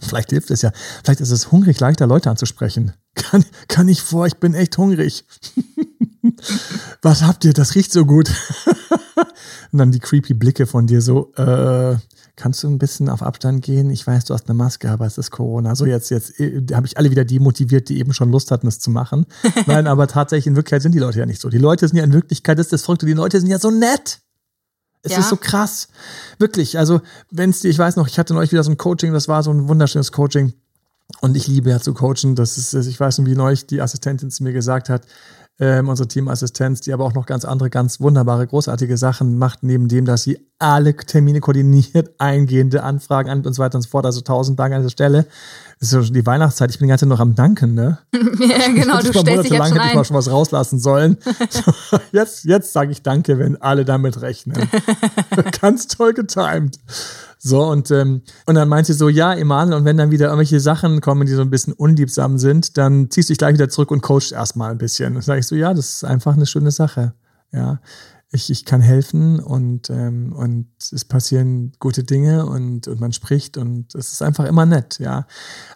Vielleicht 0.00 0.30
hilft 0.30 0.52
es 0.52 0.62
ja. 0.62 0.70
Vielleicht 1.02 1.20
ist 1.20 1.32
es 1.32 1.50
hungrig, 1.50 1.80
leichter 1.80 2.06
Leute 2.06 2.30
anzusprechen. 2.30 2.92
Kann, 3.16 3.44
kann 3.66 3.88
ich 3.88 4.02
vor, 4.02 4.26
ich 4.26 4.36
bin 4.36 4.54
echt 4.54 4.78
hungrig. 4.78 5.24
was 7.02 7.22
habt 7.22 7.44
ihr? 7.44 7.52
Das 7.52 7.74
riecht 7.74 7.92
so 7.92 8.06
gut. 8.06 8.30
und 9.72 9.78
dann 9.78 9.90
die 9.90 9.98
creepy 9.98 10.32
Blicke 10.32 10.66
von 10.66 10.86
dir 10.86 11.02
so, 11.02 11.32
äh, 11.34 11.96
kannst 12.36 12.62
du 12.62 12.68
ein 12.68 12.78
bisschen 12.78 13.08
auf 13.08 13.20
Abstand 13.20 13.62
gehen? 13.62 13.90
Ich 13.90 14.06
weiß, 14.06 14.26
du 14.26 14.34
hast 14.34 14.48
eine 14.48 14.56
Maske, 14.56 14.88
aber 14.88 15.06
es 15.06 15.18
ist 15.18 15.32
Corona. 15.32 15.74
So, 15.74 15.86
jetzt, 15.86 16.10
jetzt 16.10 16.38
äh, 16.38 16.64
habe 16.72 16.86
ich 16.86 16.98
alle 16.98 17.10
wieder 17.10 17.24
demotiviert, 17.24 17.88
die 17.88 17.98
eben 17.98 18.12
schon 18.12 18.30
Lust 18.30 18.52
hatten, 18.52 18.68
es 18.68 18.78
zu 18.78 18.90
machen. 18.90 19.26
Nein, 19.66 19.88
aber 19.88 20.06
tatsächlich, 20.06 20.46
in 20.46 20.54
Wirklichkeit 20.54 20.82
sind 20.82 20.94
die 20.94 21.00
Leute 21.00 21.18
ja 21.18 21.26
nicht 21.26 21.40
so. 21.40 21.48
Die 21.48 21.58
Leute 21.58 21.88
sind 21.88 21.96
ja 21.96 22.04
in 22.04 22.12
Wirklichkeit, 22.12 22.60
das 22.60 22.66
ist 22.66 22.72
das 22.72 22.82
Verrückte, 22.82 23.06
die 23.06 23.12
Leute 23.12 23.40
sind 23.40 23.50
ja 23.50 23.58
so 23.58 23.72
nett. 23.72 24.20
Es 25.02 25.12
ja. 25.12 25.18
ist 25.20 25.30
so 25.30 25.36
krass. 25.36 25.88
Wirklich. 26.38 26.78
Also, 26.78 27.00
wenn 27.30 27.50
es 27.50 27.60
dir, 27.60 27.70
ich 27.70 27.78
weiß 27.78 27.96
noch, 27.96 28.06
ich 28.06 28.18
hatte 28.18 28.34
neulich 28.34 28.52
wieder 28.52 28.64
so 28.64 28.70
ein 28.70 28.76
Coaching, 28.76 29.12
das 29.12 29.28
war 29.28 29.42
so 29.42 29.50
ein 29.50 29.68
wunderschönes 29.68 30.12
Coaching. 30.12 30.52
Und 31.20 31.36
ich 31.36 31.46
liebe 31.46 31.70
ja 31.70 31.80
zu 31.80 31.92
coachen. 31.92 32.36
Das 32.36 32.56
ist, 32.56 32.74
ich 32.74 33.00
weiß 33.00 33.18
nicht, 33.18 33.30
wie 33.30 33.34
neulich 33.34 33.66
die 33.66 33.80
Assistentin 33.80 34.30
zu 34.30 34.42
mir 34.44 34.52
gesagt 34.52 34.88
hat, 34.88 35.02
ähm, 35.60 35.88
unsere 35.88 36.08
Teamassistenz, 36.08 36.80
die 36.80 36.92
aber 36.92 37.04
auch 37.04 37.12
noch 37.12 37.26
ganz 37.26 37.44
andere, 37.44 37.68
ganz 37.68 38.00
wunderbare, 38.00 38.46
großartige 38.46 38.96
Sachen 38.96 39.36
macht, 39.36 39.62
neben 39.62 39.88
dem, 39.88 40.06
dass 40.06 40.22
sie 40.22 40.40
alle 40.58 40.96
Termine 40.96 41.40
koordiniert, 41.40 42.12
eingehende 42.18 42.82
Anfragen 42.82 43.28
an 43.28 43.44
und 43.44 43.52
so 43.52 43.62
weiter 43.62 43.76
und 43.76 43.82
so 43.82 43.90
fort. 43.90 44.06
Also 44.06 44.22
tausend 44.22 44.58
Dank 44.58 44.72
an 44.72 44.80
dieser 44.80 44.90
Stelle. 44.90 45.26
Das 45.78 45.92
ist 45.92 46.06
schon 46.06 46.14
die 46.14 46.24
Weihnachtszeit. 46.24 46.70
Ich 46.70 46.78
bin 46.78 46.86
die 46.86 46.90
ganze 46.90 47.04
Zeit 47.04 47.10
noch 47.10 47.20
am 47.20 47.34
Danken, 47.34 47.74
ne? 47.74 47.98
ja, 48.12 48.72
genau, 48.72 49.00
du 49.00 49.12
stellst 49.12 49.44
dich 49.44 49.52
jetzt 49.52 49.68
schon 49.68 49.76
hätte 49.76 49.88
ich 49.88 49.94
mal 49.94 50.04
schon 50.04 50.16
was 50.16 50.30
rauslassen 50.30 50.78
sollen. 50.78 51.18
jetzt 52.12 52.44
jetzt 52.44 52.72
sage 52.72 52.92
ich 52.92 53.02
Danke, 53.02 53.38
wenn 53.38 53.60
alle 53.60 53.84
damit 53.84 54.22
rechnen. 54.22 54.68
ganz 55.60 55.88
toll 55.88 56.14
getimed. 56.14 56.78
So, 57.42 57.64
und, 57.64 57.90
ähm, 57.90 58.20
und 58.44 58.54
dann 58.54 58.68
meint 58.68 58.86
sie 58.86 58.92
so, 58.92 59.08
ja, 59.08 59.32
Emanuel, 59.32 59.78
und 59.78 59.84
wenn 59.86 59.96
dann 59.96 60.10
wieder 60.10 60.26
irgendwelche 60.26 60.60
Sachen 60.60 61.00
kommen, 61.00 61.26
die 61.26 61.32
so 61.32 61.40
ein 61.40 61.48
bisschen 61.48 61.72
unliebsam 61.72 62.36
sind, 62.36 62.76
dann 62.76 63.10
ziehst 63.10 63.30
du 63.30 63.32
dich 63.32 63.38
gleich 63.38 63.54
wieder 63.54 63.70
zurück 63.70 63.90
und 63.90 64.02
coachst 64.02 64.32
erstmal 64.32 64.70
ein 64.70 64.78
bisschen. 64.78 65.16
Und 65.16 65.22
sage 65.22 65.40
ich 65.40 65.46
so, 65.46 65.56
ja, 65.56 65.72
das 65.72 65.90
ist 65.90 66.04
einfach 66.04 66.34
eine 66.34 66.44
schöne 66.44 66.70
Sache. 66.70 67.14
Ja. 67.50 67.80
Ich, 68.30 68.50
ich 68.50 68.66
kann 68.66 68.82
helfen 68.82 69.40
und, 69.40 69.88
ähm, 69.88 70.34
und 70.34 70.68
es 70.92 71.04
passieren 71.06 71.72
gute 71.80 72.04
Dinge 72.04 72.44
und, 72.44 72.86
und 72.86 73.00
man 73.00 73.12
spricht 73.12 73.56
und 73.56 73.94
es 73.94 74.12
ist 74.12 74.22
einfach 74.22 74.44
immer 74.44 74.66
nett, 74.66 75.00
ja. 75.00 75.26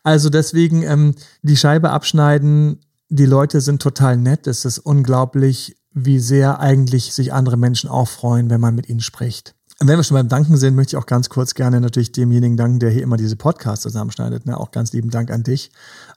Also 0.05 0.31
deswegen 0.31 0.83
ähm, 0.83 1.15
die 1.43 1.57
Scheibe 1.57 1.91
abschneiden, 1.91 2.79
die 3.09 3.27
Leute 3.27 3.61
sind 3.61 3.83
total 3.83 4.19
nett. 4.19 4.47
Es 4.47 4.65
ist 4.65 4.79
unglaublich, 4.79 5.77
wie 5.93 6.19
sehr 6.19 6.61
eigentlich 6.61 7.13
sich 7.13 7.33
andere 7.33 7.57
Menschen 7.57 7.89
auch 7.89 8.09
freuen, 8.09 8.51
wenn 8.51 8.61
man 8.61 8.75
mit 8.75 8.89
ihnen 8.89 9.01
spricht. 9.01 9.55
Und 9.85 9.89
wenn 9.89 9.99
wir 9.99 10.03
schon 10.03 10.15
beim 10.15 10.31
Danken 10.31 10.57
sind, 10.57 10.75
möchte 10.77 10.97
ich 10.97 11.03
auch 11.03 11.05
ganz 11.05 11.29
kurz 11.29 11.53
gerne 11.53 11.79
natürlich 11.79 12.11
demjenigen 12.11 12.57
danken, 12.57 12.79
der 12.79 12.89
hier 12.89 13.03
immer 13.03 13.19
diese 13.19 13.37
Podcasts 13.37 13.83
zusammenschneidet. 13.83 14.47
Ne? 14.47 14.59
Auch 14.59 14.71
ganz 14.71 14.95
lieben 14.95 15.11
Dank 15.11 15.31
an 15.31 15.43
dich 15.43 15.71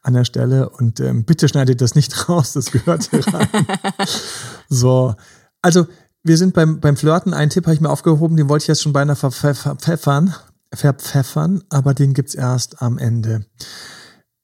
an 0.03 0.13
der 0.13 0.23
Stelle. 0.23 0.69
Und 0.69 1.01
ähm, 1.01 1.25
bitte 1.25 1.49
schneidet 1.49 1.81
das 1.81 1.93
nicht 1.93 2.29
raus, 2.29 2.53
das 2.53 2.71
gehört 2.71 3.09
hier 3.09 3.27
rein. 3.27 3.49
so, 4.69 5.15
also 5.61 5.85
wir 6.23 6.37
sind 6.37 6.53
beim, 6.53 6.79
beim 6.79 6.95
Flirten. 6.95 7.33
Einen 7.33 7.49
Tipp 7.49 7.65
habe 7.65 7.73
ich 7.73 7.81
mir 7.81 7.89
aufgehoben, 7.89 8.37
den 8.37 8.47
wollte 8.47 8.63
ich 8.63 8.67
jetzt 8.69 8.83
schon 8.83 8.93
beinahe 8.93 9.17
verpfeffern, 9.17 10.33
verpfeffern, 10.73 11.61
aber 11.67 11.93
den 11.93 12.13
gibt's 12.13 12.35
erst 12.35 12.81
am 12.81 12.97
Ende. 12.97 13.47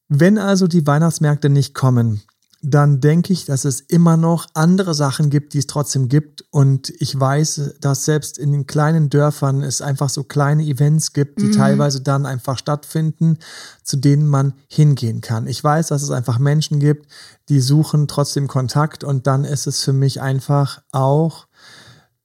Wenn 0.09 0.37
also 0.37 0.67
die 0.67 0.85
Weihnachtsmärkte 0.85 1.47
nicht 1.47 1.73
kommen, 1.73 2.23
dann 2.65 3.01
denke 3.01 3.33
ich, 3.33 3.43
dass 3.43 3.65
es 3.65 3.81
immer 3.81 4.15
noch 4.15 4.47
andere 4.53 4.93
Sachen 4.93 5.29
gibt, 5.29 5.53
die 5.53 5.57
es 5.57 5.67
trotzdem 5.67 6.07
gibt. 6.07 6.45
Und 6.49 6.93
ich 6.99 7.19
weiß, 7.19 7.75
dass 7.81 8.05
selbst 8.05 8.37
in 8.37 8.53
den 8.53 8.67
kleinen 8.67 9.09
Dörfern 9.09 9.61
es 9.61 9.81
einfach 9.81 10.09
so 10.09 10.23
kleine 10.23 10.63
Events 10.63 11.11
gibt, 11.11 11.41
die 11.41 11.47
mhm. 11.47 11.51
teilweise 11.51 11.99
dann 11.99 12.25
einfach 12.25 12.57
stattfinden, 12.57 13.37
zu 13.83 13.97
denen 13.97 14.25
man 14.25 14.53
hingehen 14.69 15.19
kann. 15.19 15.45
Ich 15.45 15.61
weiß, 15.61 15.87
dass 15.87 16.03
es 16.03 16.11
einfach 16.11 16.39
Menschen 16.39 16.79
gibt, 16.79 17.07
die 17.49 17.59
suchen 17.59 18.07
trotzdem 18.07 18.47
Kontakt. 18.47 19.03
Und 19.03 19.27
dann 19.27 19.43
ist 19.43 19.67
es 19.67 19.81
für 19.81 19.93
mich 19.93 20.21
einfach 20.21 20.81
auch, 20.93 21.47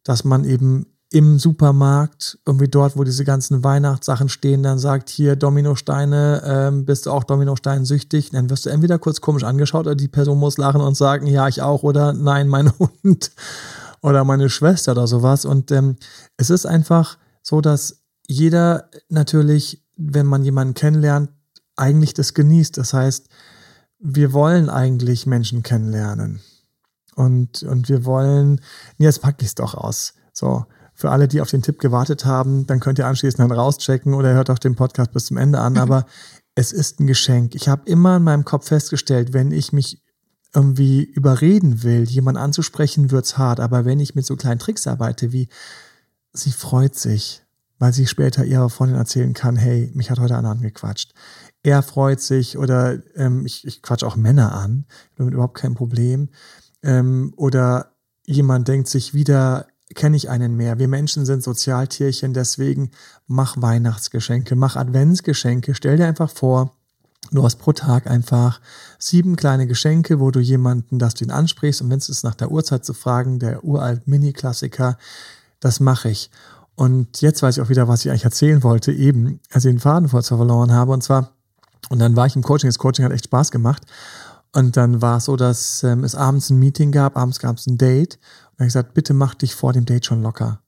dass 0.04 0.22
man 0.22 0.44
eben 0.44 0.86
im 1.10 1.38
Supermarkt, 1.38 2.38
irgendwie 2.44 2.68
dort, 2.68 2.96
wo 2.96 3.04
diese 3.04 3.24
ganzen 3.24 3.64
Weihnachtssachen 3.64 4.28
stehen, 4.28 4.62
dann 4.62 4.78
sagt, 4.78 5.08
hier 5.08 5.36
Dominosteine, 5.36 6.42
ähm, 6.44 6.84
bist 6.84 7.06
du 7.06 7.10
auch 7.12 7.24
Dominostein 7.24 7.86
süchtig? 7.86 8.30
Dann 8.30 8.50
wirst 8.50 8.66
du 8.66 8.70
entweder 8.70 8.98
kurz 8.98 9.22
komisch 9.22 9.44
angeschaut 9.44 9.86
oder 9.86 9.94
die 9.94 10.08
Person 10.08 10.38
muss 10.38 10.58
lachen 10.58 10.82
und 10.82 10.96
sagen, 10.96 11.26
ja, 11.26 11.48
ich 11.48 11.62
auch 11.62 11.82
oder 11.82 12.12
nein, 12.12 12.48
mein 12.48 12.70
Hund 12.78 13.30
oder 14.02 14.24
meine 14.24 14.50
Schwester 14.50 14.92
oder 14.92 15.06
sowas. 15.06 15.46
Und 15.46 15.70
ähm, 15.70 15.96
es 16.36 16.50
ist 16.50 16.66
einfach 16.66 17.16
so, 17.42 17.62
dass 17.62 18.02
jeder 18.26 18.90
natürlich, 19.08 19.82
wenn 19.96 20.26
man 20.26 20.44
jemanden 20.44 20.74
kennenlernt, 20.74 21.30
eigentlich 21.76 22.12
das 22.12 22.34
genießt. 22.34 22.76
Das 22.76 22.92
heißt, 22.92 23.28
wir 23.98 24.34
wollen 24.34 24.68
eigentlich 24.68 25.26
Menschen 25.26 25.62
kennenlernen. 25.62 26.40
Und, 27.14 27.62
und 27.62 27.88
wir 27.88 28.04
wollen, 28.04 28.60
jetzt 28.98 29.22
packe 29.22 29.42
ich 29.42 29.48
es 29.48 29.54
doch 29.54 29.74
aus. 29.74 30.12
So, 30.32 30.66
für 30.98 31.12
alle, 31.12 31.28
die 31.28 31.40
auf 31.40 31.48
den 31.48 31.62
Tipp 31.62 31.78
gewartet 31.78 32.24
haben, 32.24 32.66
dann 32.66 32.80
könnt 32.80 32.98
ihr 32.98 33.06
anschließend 33.06 33.38
dann 33.38 33.52
rauschecken 33.52 34.14
oder 34.14 34.34
hört 34.34 34.50
auch 34.50 34.58
den 34.58 34.74
Podcast 34.74 35.12
bis 35.12 35.26
zum 35.26 35.36
Ende 35.36 35.60
an. 35.60 35.78
Aber 35.78 36.06
es 36.56 36.72
ist 36.72 36.98
ein 36.98 37.06
Geschenk. 37.06 37.54
Ich 37.54 37.68
habe 37.68 37.88
immer 37.88 38.16
in 38.16 38.24
meinem 38.24 38.44
Kopf 38.44 38.66
festgestellt, 38.66 39.32
wenn 39.32 39.52
ich 39.52 39.72
mich 39.72 40.02
irgendwie 40.52 41.04
überreden 41.04 41.84
will, 41.84 42.02
jemand 42.02 42.36
anzusprechen, 42.36 43.12
wird's 43.12 43.38
hart. 43.38 43.60
Aber 43.60 43.84
wenn 43.84 44.00
ich 44.00 44.16
mit 44.16 44.26
so 44.26 44.34
kleinen 44.34 44.58
Tricks 44.58 44.88
arbeite, 44.88 45.30
wie 45.30 45.48
sie 46.32 46.50
freut 46.50 46.96
sich, 46.96 47.44
weil 47.78 47.92
sie 47.92 48.08
später 48.08 48.44
ihrer 48.44 48.68
Freundin 48.68 48.98
erzählen 48.98 49.34
kann, 49.34 49.54
hey, 49.54 49.92
mich 49.94 50.10
hat 50.10 50.18
heute 50.18 50.36
einer 50.36 50.50
angequatscht. 50.50 51.14
Er 51.62 51.84
freut 51.84 52.20
sich 52.20 52.58
oder 52.58 52.98
ähm, 53.14 53.46
ich, 53.46 53.64
ich 53.64 53.82
quatsch 53.82 54.02
auch 54.02 54.16
Männer 54.16 54.52
an, 54.52 54.84
damit 55.14 55.32
überhaupt 55.32 55.58
kein 55.58 55.76
Problem. 55.76 56.30
Ähm, 56.82 57.34
oder 57.36 57.92
jemand 58.26 58.66
denkt 58.66 58.88
sich 58.88 59.14
wieder, 59.14 59.68
kenne 59.94 60.16
ich 60.16 60.28
einen 60.28 60.56
mehr. 60.56 60.78
Wir 60.78 60.88
Menschen 60.88 61.24
sind 61.26 61.42
Sozialtierchen, 61.42 62.34
deswegen 62.34 62.90
mach 63.26 63.60
Weihnachtsgeschenke, 63.60 64.54
mach 64.54 64.76
Adventsgeschenke. 64.76 65.74
Stell 65.74 65.96
dir 65.96 66.06
einfach 66.06 66.30
vor, 66.30 66.74
du 67.30 67.42
hast 67.44 67.56
pro 67.56 67.72
Tag 67.72 68.06
einfach 68.06 68.60
sieben 68.98 69.36
kleine 69.36 69.66
Geschenke, 69.66 70.20
wo 70.20 70.30
du 70.30 70.40
jemanden, 70.40 70.98
dass 70.98 71.14
du 71.14 71.24
ihn 71.24 71.30
ansprichst 71.30 71.82
und 71.82 71.90
wenn 71.90 71.98
es 71.98 72.08
ist 72.08 72.24
nach 72.24 72.34
der 72.34 72.50
Uhrzeit 72.50 72.84
zu 72.84 72.94
fragen, 72.94 73.38
der 73.38 73.64
uralt 73.64 74.06
Mini-Klassiker, 74.06 74.98
das 75.60 75.80
mache 75.80 76.10
ich. 76.10 76.30
Und 76.74 77.20
jetzt 77.20 77.42
weiß 77.42 77.56
ich 77.56 77.62
auch 77.62 77.70
wieder, 77.70 77.88
was 77.88 78.04
ich 78.04 78.10
eigentlich 78.10 78.24
erzählen 78.24 78.62
wollte, 78.62 78.92
eben, 78.92 79.40
als 79.50 79.64
ich 79.64 79.72
den 79.72 79.80
Faden 79.80 80.08
vor 80.08 80.22
verloren 80.22 80.72
habe. 80.72 80.92
Und 80.92 81.02
zwar, 81.02 81.32
und 81.88 81.98
dann 81.98 82.14
war 82.14 82.26
ich 82.26 82.36
im 82.36 82.42
Coaching, 82.42 82.68
das 82.68 82.78
Coaching 82.78 83.04
hat 83.04 83.10
echt 83.10 83.24
Spaß 83.24 83.50
gemacht. 83.50 83.82
Und 84.52 84.76
dann 84.76 85.02
war 85.02 85.18
es 85.18 85.26
so, 85.26 85.36
dass 85.36 85.82
ähm, 85.82 86.04
es 86.04 86.14
abends 86.14 86.50
ein 86.50 86.58
Meeting 86.58 86.90
gab, 86.90 87.16
abends 87.16 87.38
gab 87.38 87.58
es 87.58 87.66
ein 87.66 87.78
Date 87.78 88.18
er 88.58 88.64
hat 88.64 88.68
gesagt, 88.68 88.94
bitte 88.94 89.14
mach 89.14 89.36
dich 89.36 89.54
vor 89.54 89.72
dem 89.72 89.86
Date 89.86 90.04
schon 90.04 90.20
locker. 90.20 90.60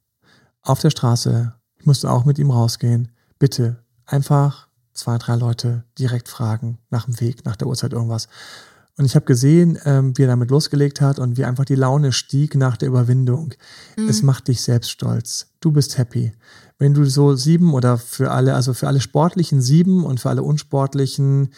Auf 0.63 0.81
der 0.81 0.91
Straße, 0.91 1.53
ich 1.77 1.87
musste 1.87 2.09
auch 2.09 2.25
mit 2.25 2.39
ihm 2.39 2.51
rausgehen. 2.51 3.11
Bitte 3.41 3.83
einfach 4.07 4.69
zwei, 4.93 5.19
drei 5.19 5.35
Leute 5.35 5.85
direkt 5.99 6.29
fragen 6.29 6.79
nach 6.91 7.07
dem 7.07 7.21
Weg, 7.21 7.45
nach 7.45 7.57
der 7.57 7.67
Uhrzeit 7.67 7.93
irgendwas. 7.93 8.29
Und 8.97 9.07
ich 9.07 9.17
habe 9.17 9.25
gesehen, 9.25 9.77
ähm, 9.87 10.17
wie 10.17 10.23
er 10.23 10.29
damit 10.29 10.51
losgelegt 10.51 11.01
hat 11.01 11.19
und 11.19 11.37
wie 11.37 11.45
einfach 11.45 11.65
die 11.65 11.75
Laune 11.75 12.13
stieg 12.13 12.55
nach 12.55 12.77
der 12.77 12.89
Überwindung. 12.89 13.55
Mhm. 13.97 14.09
Es 14.09 14.23
macht 14.23 14.47
dich 14.47 14.61
selbst 14.61 14.91
stolz. 14.91 15.49
Du 15.61 15.73
bist 15.73 15.99
happy. 15.99 16.33
Wenn 16.79 16.95
du 16.95 17.05
so 17.07 17.35
sieben 17.35 17.75
oder 17.75 17.99
für 17.99 18.31
alle, 18.31 18.55
also 18.55 18.73
für 18.73 18.87
alle 18.87 19.01
sportlichen 19.01 19.61
sieben 19.61 20.05
und 20.05 20.21
für 20.21 20.29
alle 20.29 20.43
unsportlichen 20.43 21.51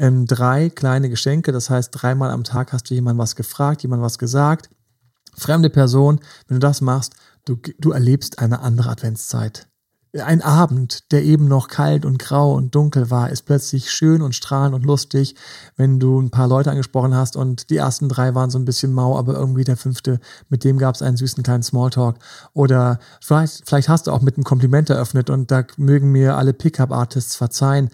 ähm, 0.00 0.26
drei 0.26 0.70
kleine 0.70 1.08
Geschenke, 1.08 1.52
das 1.52 1.70
heißt 1.70 1.90
dreimal 1.92 2.30
am 2.30 2.42
Tag 2.42 2.72
hast 2.72 2.90
du 2.90 2.94
jemand 2.94 3.18
was 3.18 3.36
gefragt, 3.36 3.82
jemand 3.82 4.02
was 4.02 4.18
gesagt 4.18 4.68
fremde 5.36 5.70
Person, 5.70 6.20
wenn 6.48 6.56
du 6.56 6.66
das 6.66 6.80
machst, 6.80 7.14
du, 7.44 7.56
du 7.78 7.92
erlebst 7.92 8.38
eine 8.38 8.60
andere 8.60 8.90
Adventszeit. 8.90 9.66
Ein 10.12 10.42
Abend, 10.42 11.12
der 11.12 11.22
eben 11.22 11.46
noch 11.46 11.68
kalt 11.68 12.04
und 12.04 12.18
grau 12.18 12.52
und 12.54 12.74
dunkel 12.74 13.10
war, 13.10 13.30
ist 13.30 13.42
plötzlich 13.42 13.92
schön 13.92 14.22
und 14.22 14.34
strahlend 14.34 14.74
und 14.74 14.84
lustig, 14.84 15.36
wenn 15.76 16.00
du 16.00 16.20
ein 16.20 16.30
paar 16.30 16.48
Leute 16.48 16.68
angesprochen 16.68 17.14
hast 17.14 17.36
und 17.36 17.70
die 17.70 17.76
ersten 17.76 18.08
drei 18.08 18.34
waren 18.34 18.50
so 18.50 18.58
ein 18.58 18.64
bisschen 18.64 18.92
mau, 18.92 19.16
aber 19.16 19.34
irgendwie 19.34 19.62
der 19.62 19.76
fünfte, 19.76 20.18
mit 20.48 20.64
dem 20.64 20.78
gab 20.78 20.96
es 20.96 21.02
einen 21.02 21.16
süßen 21.16 21.44
kleinen 21.44 21.62
Smalltalk. 21.62 22.16
Oder 22.54 22.98
vielleicht, 23.20 23.68
vielleicht 23.68 23.88
hast 23.88 24.08
du 24.08 24.10
auch 24.10 24.20
mit 24.20 24.36
einem 24.36 24.42
Kompliment 24.42 24.90
eröffnet 24.90 25.30
und 25.30 25.52
da 25.52 25.62
mögen 25.76 26.10
mir 26.10 26.36
alle 26.36 26.54
Pickup-Artists 26.54 27.36
verzeihen. 27.36 27.90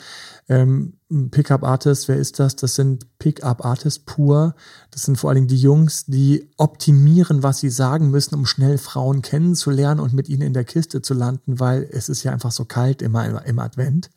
Ähm, 0.48 0.94
Pickup-Artists, 1.08 2.08
wer 2.08 2.16
ist 2.16 2.38
das? 2.38 2.56
Das 2.56 2.74
sind 2.74 3.18
Pickup-Artists 3.18 4.04
pur. 4.04 4.54
Das 4.90 5.02
sind 5.02 5.16
vor 5.16 5.30
allen 5.30 5.36
Dingen 5.36 5.48
die 5.48 5.60
Jungs, 5.60 6.06
die 6.06 6.50
optimieren, 6.56 7.42
was 7.42 7.58
sie 7.58 7.70
sagen 7.70 8.10
müssen, 8.10 8.34
um 8.34 8.46
schnell 8.46 8.78
Frauen 8.78 9.22
kennenzulernen 9.22 10.00
und 10.00 10.12
mit 10.12 10.28
ihnen 10.28 10.42
in 10.42 10.52
der 10.52 10.64
Kiste 10.64 11.02
zu 11.02 11.14
landen, 11.14 11.58
weil 11.60 11.88
es 11.90 12.08
ist 12.08 12.22
ja 12.22 12.32
einfach 12.32 12.52
so 12.52 12.64
kalt 12.64 13.02
immer 13.02 13.44
im 13.44 13.58
Advent. 13.58 14.10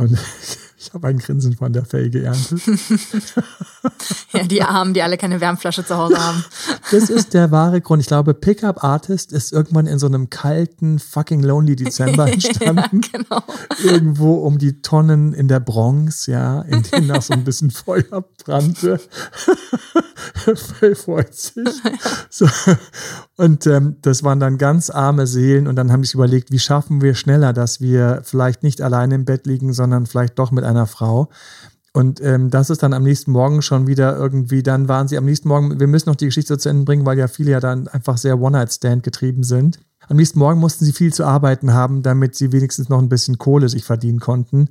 Und 0.00 0.18
ich 0.78 0.94
habe 0.94 1.08
ein 1.08 1.18
Grinsen 1.18 1.54
von 1.54 1.74
der 1.74 1.84
Faye 1.84 2.08
geerntet. 2.08 2.62
ja, 4.32 4.44
die 4.44 4.62
Armen, 4.62 4.94
die 4.94 5.02
alle 5.02 5.18
keine 5.18 5.42
Wärmflasche 5.42 5.84
zu 5.84 5.94
Hause 5.94 6.16
haben. 6.18 6.42
das 6.90 7.10
ist 7.10 7.34
der 7.34 7.50
wahre 7.50 7.82
Grund. 7.82 8.00
Ich 8.00 8.08
glaube, 8.08 8.32
Pickup 8.32 8.82
Artist 8.82 9.30
ist 9.30 9.52
irgendwann 9.52 9.86
in 9.86 9.98
so 9.98 10.06
einem 10.06 10.30
kalten, 10.30 10.98
fucking 10.98 11.42
lonely 11.42 11.76
Dezember 11.76 12.28
entstanden. 12.32 13.02
ja, 13.12 13.18
genau. 13.18 13.42
Irgendwo 13.84 14.36
um 14.36 14.56
die 14.56 14.80
Tonnen 14.80 15.34
in 15.34 15.48
der 15.48 15.60
Bronx, 15.60 16.26
ja, 16.26 16.62
in 16.62 16.82
denen 16.84 17.08
noch 17.08 17.20
so 17.20 17.34
ein 17.34 17.44
bisschen 17.44 17.70
Feuer 17.70 18.24
brannte. 18.42 19.00
Phil 20.78 20.94
freut 20.94 21.34
sich. 21.34 21.68
So. 22.30 22.48
Und 23.40 23.66
ähm, 23.66 23.96
das 24.02 24.22
waren 24.22 24.38
dann 24.38 24.58
ganz 24.58 24.90
arme 24.90 25.26
Seelen 25.26 25.66
und 25.66 25.74
dann 25.76 25.90
haben 25.90 26.04
sich 26.04 26.12
überlegt, 26.12 26.52
wie 26.52 26.58
schaffen 26.58 27.00
wir 27.00 27.14
schneller, 27.14 27.54
dass 27.54 27.80
wir 27.80 28.20
vielleicht 28.22 28.62
nicht 28.62 28.82
alleine 28.82 29.14
im 29.14 29.24
Bett 29.24 29.46
liegen, 29.46 29.72
sondern 29.72 30.04
vielleicht 30.04 30.38
doch 30.38 30.50
mit 30.50 30.62
einer 30.62 30.86
Frau. 30.86 31.30
Und 31.94 32.20
ähm, 32.20 32.50
das 32.50 32.68
ist 32.68 32.82
dann 32.82 32.92
am 32.92 33.02
nächsten 33.02 33.30
Morgen 33.32 33.62
schon 33.62 33.86
wieder 33.86 34.14
irgendwie, 34.14 34.62
dann 34.62 34.88
waren 34.88 35.08
sie 35.08 35.16
am 35.16 35.24
nächsten 35.24 35.48
Morgen, 35.48 35.80
wir 35.80 35.86
müssen 35.86 36.10
noch 36.10 36.16
die 36.16 36.26
Geschichte 36.26 36.58
zu 36.58 36.68
Ende 36.68 36.84
bringen, 36.84 37.06
weil 37.06 37.16
ja 37.16 37.28
viele 37.28 37.52
ja 37.52 37.60
dann 37.60 37.88
einfach 37.88 38.18
sehr 38.18 38.38
One-Night-Stand 38.38 39.02
getrieben 39.04 39.42
sind. 39.42 39.78
Am 40.06 40.18
nächsten 40.18 40.38
Morgen 40.38 40.60
mussten 40.60 40.84
sie 40.84 40.92
viel 40.92 41.14
zu 41.14 41.24
arbeiten 41.24 41.72
haben, 41.72 42.02
damit 42.02 42.34
sie 42.34 42.52
wenigstens 42.52 42.90
noch 42.90 42.98
ein 42.98 43.08
bisschen 43.08 43.38
Kohle 43.38 43.70
sich 43.70 43.84
verdienen 43.84 44.20
konnten, 44.20 44.68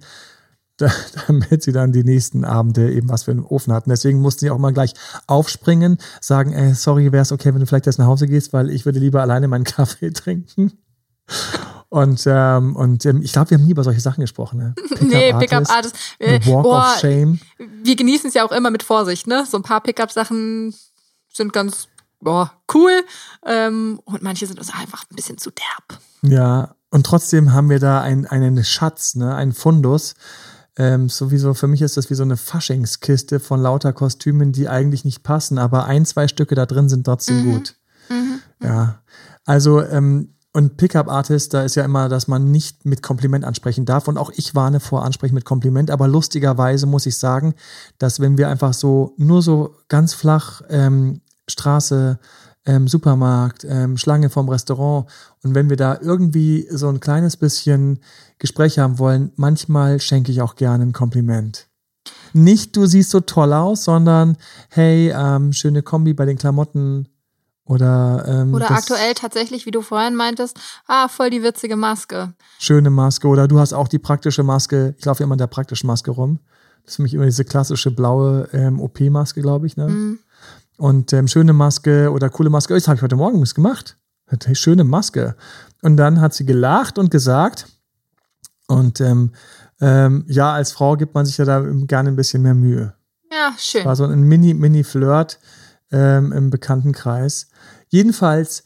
damit 1.28 1.64
sie 1.64 1.72
dann 1.72 1.92
die 1.92 2.04
nächsten 2.04 2.44
Abende 2.46 2.92
eben 2.92 3.10
was 3.10 3.24
für 3.24 3.32
einen 3.32 3.44
Ofen 3.44 3.74
hatten. 3.74 3.90
Deswegen 3.90 4.22
mussten 4.22 4.42
sie 4.42 4.52
auch 4.52 4.58
mal 4.58 4.74
gleich 4.74 4.94
aufspringen, 5.28 5.98
sagen, 6.22 6.54
ey, 6.54 6.74
sorry, 6.74 7.12
wäre 7.12 7.24
es 7.24 7.32
okay, 7.32 7.54
wenn 7.54 7.60
du 7.60 7.66
vielleicht 7.66 7.88
erst 7.88 8.00
nach 8.00 8.08
Hause 8.08 8.28
gehst, 8.28 8.54
weil 8.54 8.70
ich 8.70 8.86
würde 8.86 9.00
lieber 9.00 9.22
alleine 9.22 9.48
meinen 9.48 9.64
Kaffee 9.66 10.12
trinken. 10.12 10.74
Und, 11.90 12.24
ähm, 12.28 12.76
und 12.76 13.06
ähm, 13.06 13.22
ich 13.24 13.34
glaube, 13.34 13.50
wir 13.50 13.58
haben 13.58 13.66
nie 13.66 13.72
über 13.72 13.84
solche 13.84 14.00
Sachen 14.00 14.22
gesprochen. 14.22 14.60
Ne? 14.60 14.76
Pick 14.90 15.02
nee, 15.02 15.34
Pickup-Artist. 15.34 15.96
Äh, 16.20 16.40
Walk 16.46 16.66
oh, 16.66 16.78
of 16.78 17.00
Shame. 17.00 17.40
Wir 17.84 17.96
genießen 17.96 18.28
es 18.28 18.36
ja 18.36 18.46
auch 18.46 18.52
immer 18.52 18.70
mit 18.70 18.84
Vorsicht. 18.84 19.26
Ne? 19.26 19.46
So 19.50 19.58
ein 19.58 19.64
paar 19.64 19.82
Pickup-Sachen 19.82 20.74
sind 21.34 21.52
ganz 21.52 21.88
boah, 22.20 22.52
cool. 22.74 23.04
Ähm, 23.46 24.00
und 24.06 24.22
manche 24.22 24.46
sind 24.46 24.60
uns 24.60 24.72
einfach 24.74 25.04
ein 25.10 25.16
bisschen 25.16 25.38
zu 25.38 25.50
derb. 25.52 26.00
Ja, 26.22 26.76
und 26.92 27.06
trotzdem 27.06 27.54
haben 27.54 27.70
wir 27.70 27.80
da 27.80 28.02
ein, 28.02 28.26
einen 28.26 28.64
Schatz, 28.64 29.16
ne? 29.16 29.36
einen 29.36 29.54
Fundus. 29.54 30.14
Ähm, 30.80 31.10
sowieso, 31.10 31.54
für 31.54 31.68
mich 31.68 31.82
ist 31.82 31.98
das 31.98 32.10
wie 32.10 32.16
so 32.16 32.24
eine 32.24 32.38
Faschingskiste 32.38 33.42
von 33.42 33.62
lauter 33.62 33.92
Kostümen, 33.92 34.54
die 34.54 34.70
eigentlich 34.70 35.04
nicht 35.04 35.24
passen, 35.24 35.58
aber 35.58 35.86
ein, 35.86 36.06
zwei 36.06 36.30
Stücke 36.30 36.56
da 36.56 36.66
drin 36.66 36.88
sind 36.88 37.04
trotzdem 37.04 37.46
mhm. 37.46 37.52
gut. 37.52 37.76
Mhm. 38.10 38.40
Ja. 38.64 39.02
Also, 39.46 39.84
ähm, 39.84 40.30
und 40.54 40.78
Pickup-Artist, 40.78 41.54
da 41.54 41.64
ist 41.64 41.76
ja 41.76 41.84
immer, 41.84 42.08
dass 42.08 42.28
man 42.28 42.50
nicht 42.50 42.86
mit 42.86 43.04
Kompliment 43.04 43.46
ansprechen 43.46 43.86
darf. 43.86 44.08
Und 44.08 44.18
auch 44.18 44.32
ich 44.36 44.56
warne 44.56 44.80
vor 44.80 45.04
Ansprechen 45.04 45.36
mit 45.36 45.46
Kompliment. 45.46 45.92
Aber 45.92 46.08
lustigerweise 46.08 46.88
muss 46.88 47.06
ich 47.06 47.20
sagen, 47.20 47.54
dass 48.00 48.20
wenn 48.20 48.38
wir 48.38 48.50
einfach 48.50 48.74
so 48.74 49.14
nur 49.18 49.44
so 49.44 49.76
ganz 49.90 50.14
flach 50.14 50.62
ähm, 50.70 51.22
Straße, 51.48 52.20
ähm, 52.70 52.88
Supermarkt, 52.88 53.66
ähm, 53.68 53.98
Schlange 53.98 54.30
vom 54.30 54.48
Restaurant 54.50 55.10
und 55.44 55.56
wenn 55.56 55.70
wir 55.70 55.78
da 55.78 55.98
irgendwie 56.00 56.68
so 56.70 56.88
ein 56.88 57.00
kleines 57.00 57.36
bisschen 57.36 58.00
Gespräch 58.38 58.78
haben 58.80 59.00
wollen, 59.00 59.32
manchmal 59.36 60.00
schenke 60.00 60.32
ich 60.32 60.42
auch 60.42 60.56
gerne 60.56 60.86
ein 60.86 60.94
Kompliment. 60.94 61.68
Nicht, 62.34 62.76
du 62.76 62.86
siehst 62.86 63.10
so 63.10 63.20
toll 63.22 63.54
aus, 63.54 63.84
sondern 63.84 64.38
hey, 64.70 65.12
ähm, 65.16 65.52
schöne 65.52 65.82
Kombi 65.82 66.14
bei 66.14 66.26
den 66.26 66.38
Klamotten, 66.38 67.08
oder, 67.70 68.26
ähm, 68.28 68.56
oder 68.56 68.72
aktuell 68.72 69.14
tatsächlich, 69.14 69.68
wie 69.68 69.72
du 69.72 69.84
vorhin 69.84 70.16
meintest, 70.16 70.60
ah, 70.88 71.08
voll 71.08 71.30
die 71.30 71.44
witzige 71.44 71.76
Maske. 71.76 72.34
Schöne 72.58 72.90
Maske. 72.90 73.28
Oder 73.28 73.48
du 73.48 73.60
hast 73.60 73.74
auch 73.74 73.88
die 73.88 74.00
praktische 74.00 74.42
Maske. 74.42 74.96
Ich 74.98 75.06
laufe 75.06 75.22
immer 75.22 75.36
in 75.36 75.38
der 75.38 75.46
praktischen 75.46 75.86
Maske 75.86 76.10
rum. 76.10 76.40
Das 76.84 76.94
ist 76.94 76.96
für 76.96 77.04
mich 77.04 77.14
immer 77.14 77.26
diese 77.26 77.46
klassische 77.46 77.92
blaue 77.92 78.50
ähm, 78.54 78.82
OP-Maske, 78.82 79.44
glaube 79.44 79.68
ich. 79.68 79.78
Ne? 79.78 79.88
Mhm. 79.88 80.20
Und 80.80 81.12
ähm, 81.12 81.28
schöne 81.28 81.52
Maske 81.52 82.10
oder 82.10 82.30
coole 82.30 82.50
Maske. 82.50 82.74
Das 82.74 82.88
habe 82.88 82.96
ich 82.96 83.02
heute 83.02 83.18
Morgen 83.18 83.42
was 83.42 83.54
gemacht. 83.54 83.98
Hey, 84.28 84.56
schöne 84.56 84.86
Maske. 84.86 85.36
Und 85.82 85.98
dann 85.98 86.22
hat 86.22 86.34
sie 86.34 86.46
gelacht 86.46 86.98
und 86.98 87.12
gesagt, 87.12 87.68
und 88.68 89.02
ähm, 89.02 89.34
ähm, 89.82 90.24
ja, 90.30 90.54
als 90.54 90.72
Frau 90.72 90.96
gibt 90.96 91.16
man 91.16 91.26
sich 91.26 91.38
ja 91.38 91.44
da 91.44 91.60
gerne 91.60 92.10
ein 92.10 92.16
bisschen 92.16 92.44
mehr 92.44 92.54
Mühe. 92.54 92.94
Ja, 93.30 93.54
schön. 93.58 93.84
War 93.84 93.98
so 93.98 94.06
ein 94.06 94.22
Mini-Mini-Flirt 94.22 95.40
ähm, 95.92 96.32
im 96.32 96.50
Bekanntenkreis. 96.50 97.50
Jedenfalls, 97.90 98.64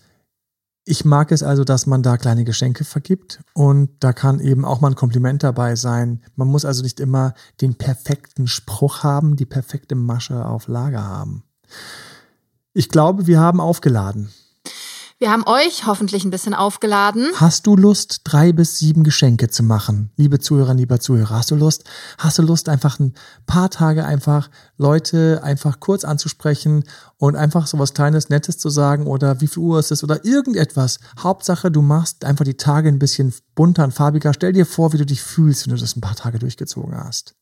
ich 0.85 1.05
mag 1.05 1.31
es 1.31 1.41
also, 1.41 1.63
dass 1.63 1.87
man 1.87 2.03
da 2.03 2.17
kleine 2.17 2.43
Geschenke 2.43 2.83
vergibt 2.83 3.41
und 3.55 3.89
da 4.01 4.13
kann 4.13 4.39
eben 4.39 4.65
auch 4.65 4.81
mal 4.81 4.89
ein 4.89 4.95
Kompliment 4.95 5.41
dabei 5.41 5.75
sein. 5.75 6.21
Man 6.35 6.47
muss 6.47 6.63
also 6.63 6.83
nicht 6.83 6.99
immer 6.99 7.33
den 7.59 7.73
perfekten 7.73 8.45
Spruch 8.45 9.01
haben, 9.01 9.35
die 9.35 9.47
perfekte 9.47 9.95
Masche 9.95 10.45
auf 10.45 10.67
Lager 10.67 11.03
haben. 11.03 11.43
Ich 12.73 12.89
glaube, 12.89 13.27
wir 13.27 13.39
haben 13.39 13.59
aufgeladen. 13.59 14.31
Wir 15.23 15.31
haben 15.31 15.45
euch 15.45 15.85
hoffentlich 15.85 16.25
ein 16.25 16.31
bisschen 16.31 16.53
aufgeladen. 16.53 17.31
Hast 17.35 17.65
du 17.65 17.77
Lust, 17.77 18.21
drei 18.25 18.51
bis 18.51 18.79
sieben 18.79 19.05
Geschenke 19.05 19.47
zu 19.47 19.63
machen? 19.63 20.09
Liebe 20.17 20.39
Zuhörer, 20.39 20.73
lieber 20.73 20.99
Zuhörer, 20.99 21.37
hast 21.37 21.49
du 21.49 21.55
Lust? 21.55 21.85
Hast 22.17 22.39
du 22.39 22.41
Lust, 22.41 22.67
einfach 22.67 22.99
ein 22.99 23.13
paar 23.45 23.69
Tage 23.69 24.03
einfach 24.03 24.49
Leute 24.77 25.39
einfach 25.41 25.79
kurz 25.79 26.03
anzusprechen 26.03 26.83
und 27.17 27.37
einfach 27.37 27.67
so 27.67 27.79
was 27.79 27.93
Kleines, 27.93 28.27
Nettes 28.27 28.57
zu 28.57 28.69
sagen 28.69 29.07
oder 29.07 29.39
wie 29.39 29.47
viel 29.47 29.63
Uhr 29.63 29.79
ist 29.79 29.91
es 29.91 30.03
oder 30.03 30.25
irgendetwas? 30.25 30.99
Hauptsache, 31.17 31.71
du 31.71 31.81
machst 31.81 32.25
einfach 32.25 32.43
die 32.43 32.57
Tage 32.57 32.89
ein 32.89 32.99
bisschen 32.99 33.33
bunter 33.55 33.85
und 33.85 33.93
farbiger. 33.93 34.33
Stell 34.33 34.51
dir 34.51 34.65
vor, 34.65 34.91
wie 34.91 34.97
du 34.97 35.05
dich 35.05 35.23
fühlst, 35.23 35.65
wenn 35.65 35.73
du 35.73 35.79
das 35.79 35.95
ein 35.95 36.01
paar 36.01 36.17
Tage 36.17 36.37
durchgezogen 36.37 36.97
hast. 36.97 37.33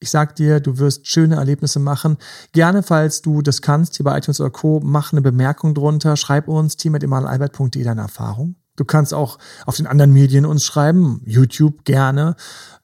Ich 0.00 0.10
sag 0.10 0.36
dir, 0.36 0.60
du 0.60 0.78
wirst 0.78 1.06
schöne 1.06 1.36
Erlebnisse 1.36 1.80
machen. 1.80 2.18
Gerne, 2.52 2.82
falls 2.82 3.22
du 3.22 3.42
das 3.42 3.62
kannst, 3.62 3.96
hier 3.96 4.04
bei 4.04 4.16
iTunes 4.18 4.40
oder 4.40 4.50
Co., 4.50 4.80
mach 4.82 5.12
eine 5.12 5.22
Bemerkung 5.22 5.74
drunter. 5.74 6.16
Schreib 6.16 6.48
uns 6.48 6.76
team.emanuelalbert.de 6.76 7.82
deine 7.82 8.02
Erfahrung. 8.02 8.56
Du 8.76 8.84
kannst 8.84 9.14
auch 9.14 9.38
auf 9.66 9.76
den 9.76 9.86
anderen 9.86 10.12
Medien 10.12 10.44
uns 10.44 10.64
schreiben, 10.64 11.22
YouTube 11.24 11.84
gerne, 11.84 12.34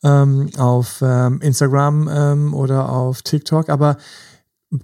ähm, 0.04 0.48
auf 0.56 1.02
ähm, 1.02 1.40
Instagram 1.40 2.08
ähm, 2.08 2.54
oder 2.54 2.90
auf 2.90 3.22
TikTok. 3.22 3.68
Aber 3.68 3.96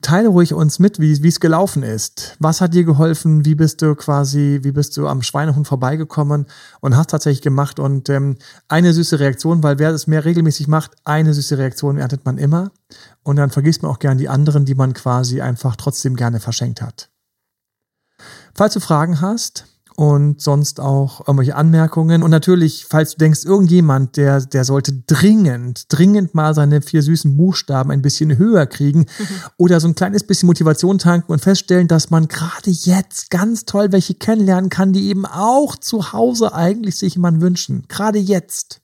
teile 0.03 0.29
ruhig 0.29 0.53
uns 0.53 0.81
mit, 0.81 0.99
wie 0.99 1.29
es 1.29 1.38
gelaufen 1.38 1.85
ist. 1.85 2.37
Was 2.40 2.61
hat 2.61 2.75
dir 2.75 2.83
geholfen? 2.83 3.44
Wie 3.44 3.55
bist 3.55 3.83
du 3.83 3.94
quasi, 3.94 4.59
wie 4.62 4.72
bist 4.72 4.96
du 4.96 5.07
am 5.07 5.22
Schweinehund 5.22 5.68
vorbeigekommen 5.68 6.46
und 6.81 6.96
hast 6.96 7.11
tatsächlich 7.11 7.42
gemacht? 7.42 7.79
Und 7.79 8.09
ähm, 8.09 8.37
eine 8.68 8.92
süße 8.92 9.20
Reaktion, 9.20 9.62
weil 9.62 9.79
wer 9.79 9.90
es 9.90 10.09
mehr 10.09 10.25
regelmäßig 10.25 10.66
macht, 10.66 10.96
eine 11.05 11.33
süße 11.35 11.57
Reaktion 11.57 11.99
erntet 11.99 12.25
man 12.25 12.37
immer. 12.37 12.72
Und 13.22 13.37
dann 13.37 13.51
vergisst 13.51 13.83
man 13.83 13.92
auch 13.92 14.01
gern 14.01 14.18
die 14.18 14.29
anderen, 14.29 14.64
die 14.64 14.75
man 14.75 14.92
quasi 14.92 15.40
einfach 15.40 15.77
trotzdem 15.77 16.16
gerne 16.16 16.40
verschenkt 16.40 16.83
hat. 16.83 17.09
Falls 18.55 18.75
du 18.75 18.81
Fragen 18.81 19.20
hast, 19.20 19.66
und 19.97 20.43
sonst 20.43 20.79
auch 20.79 21.21
irgendwelche 21.21 21.57
Anmerkungen. 21.57 22.23
Und 22.23 22.31
natürlich, 22.31 22.87
falls 22.89 23.13
du 23.13 23.19
denkst, 23.19 23.45
irgendjemand, 23.45 24.17
der, 24.17 24.41
der 24.43 24.65
sollte 24.65 24.93
dringend, 25.07 25.87
dringend 25.89 26.35
mal 26.35 26.55
seine 26.55 26.83
vier 26.83 27.03
süßen 27.03 27.37
Buchstaben 27.37 27.91
ein 27.91 28.03
bisschen 28.03 28.37
höher 28.37 28.67
kriegen 28.67 29.01
mhm. 29.01 29.27
oder 29.57 29.81
so 29.81 29.89
ein 29.89 29.95
kleines 29.95 30.25
bisschen 30.25 30.47
Motivation 30.47 30.99
tanken 30.99 31.33
und 31.33 31.41
feststellen, 31.41 31.89
dass 31.89 32.11
man 32.11 32.29
gerade 32.29 32.71
jetzt 32.71 33.31
ganz 33.31 33.65
toll 33.65 33.91
welche 33.91 34.15
kennenlernen 34.15 34.71
kann, 34.71 34.93
die 34.93 35.09
eben 35.09 35.25
auch 35.25 35.77
zu 35.77 36.13
Hause 36.13 36.55
eigentlich 36.55 36.97
sich 36.97 37.15
jemand 37.15 37.41
wünschen. 37.41 37.85
Gerade 37.89 38.19
jetzt. 38.19 38.83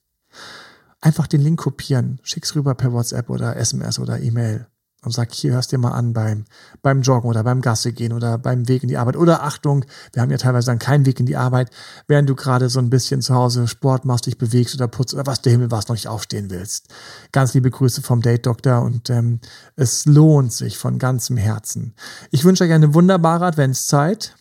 Einfach 0.99 1.27
den 1.27 1.41
Link 1.41 1.59
kopieren, 1.59 2.19
schick's 2.23 2.55
rüber 2.55 2.75
per 2.75 2.93
WhatsApp 2.93 3.29
oder 3.29 3.57
SMS 3.57 3.99
oder 3.99 4.21
E-Mail 4.21 4.67
und 5.03 5.11
sag, 5.11 5.33
hier 5.33 5.53
hörst 5.53 5.71
dir 5.71 5.77
mal 5.77 5.91
an 5.91 6.13
beim, 6.13 6.45
beim 6.81 7.01
Joggen 7.01 7.29
oder 7.29 7.43
beim 7.43 7.61
Gasse 7.61 7.91
gehen 7.93 8.13
oder 8.13 8.37
beim 8.37 8.67
Weg 8.67 8.83
in 8.83 8.89
die 8.89 8.97
Arbeit. 8.97 9.17
Oder 9.17 9.43
Achtung, 9.43 9.85
wir 10.13 10.21
haben 10.21 10.31
ja 10.31 10.37
teilweise 10.37 10.67
dann 10.67 10.79
keinen 10.79 11.05
Weg 11.05 11.19
in 11.19 11.25
die 11.25 11.35
Arbeit, 11.35 11.69
während 12.07 12.29
du 12.29 12.35
gerade 12.35 12.69
so 12.69 12.79
ein 12.79 12.89
bisschen 12.89 13.21
zu 13.21 13.33
Hause 13.33 13.67
Sport 13.67 14.05
machst, 14.05 14.25
dich 14.25 14.37
bewegst 14.37 14.75
oder 14.75 14.87
putzt 14.87 15.13
oder 15.13 15.25
was 15.25 15.41
der 15.41 15.51
Himmel 15.51 15.71
was 15.71 15.87
noch 15.87 15.95
nicht 15.95 16.07
aufstehen 16.07 16.49
willst. 16.49 16.87
Ganz 17.31 17.53
liebe 17.53 17.69
Grüße 17.69 18.01
vom 18.01 18.21
Date 18.21 18.45
Doktor 18.45 18.81
und 18.81 19.09
ähm, 19.09 19.39
es 19.75 20.05
lohnt 20.05 20.53
sich 20.53 20.77
von 20.77 20.99
ganzem 20.99 21.37
Herzen. 21.37 21.93
Ich 22.31 22.43
wünsche 22.43 22.63
euch 22.63 22.71
eine 22.71 22.93
wunderbare 22.93 23.45
Adventszeit. 23.45 24.35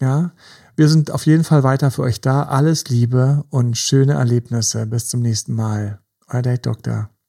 Ja, 0.00 0.32
wir 0.76 0.88
sind 0.88 1.10
auf 1.12 1.26
jeden 1.26 1.44
Fall 1.44 1.62
weiter 1.62 1.90
für 1.90 2.02
euch 2.02 2.20
da. 2.20 2.42
Alles 2.42 2.88
Liebe 2.88 3.44
und 3.50 3.78
schöne 3.78 4.14
Erlebnisse. 4.14 4.86
Bis 4.86 5.08
zum 5.08 5.20
nächsten 5.20 5.54
Mal. 5.54 6.00
Euer 6.28 6.42
Date 6.42 6.66
Doktor. 6.66 7.13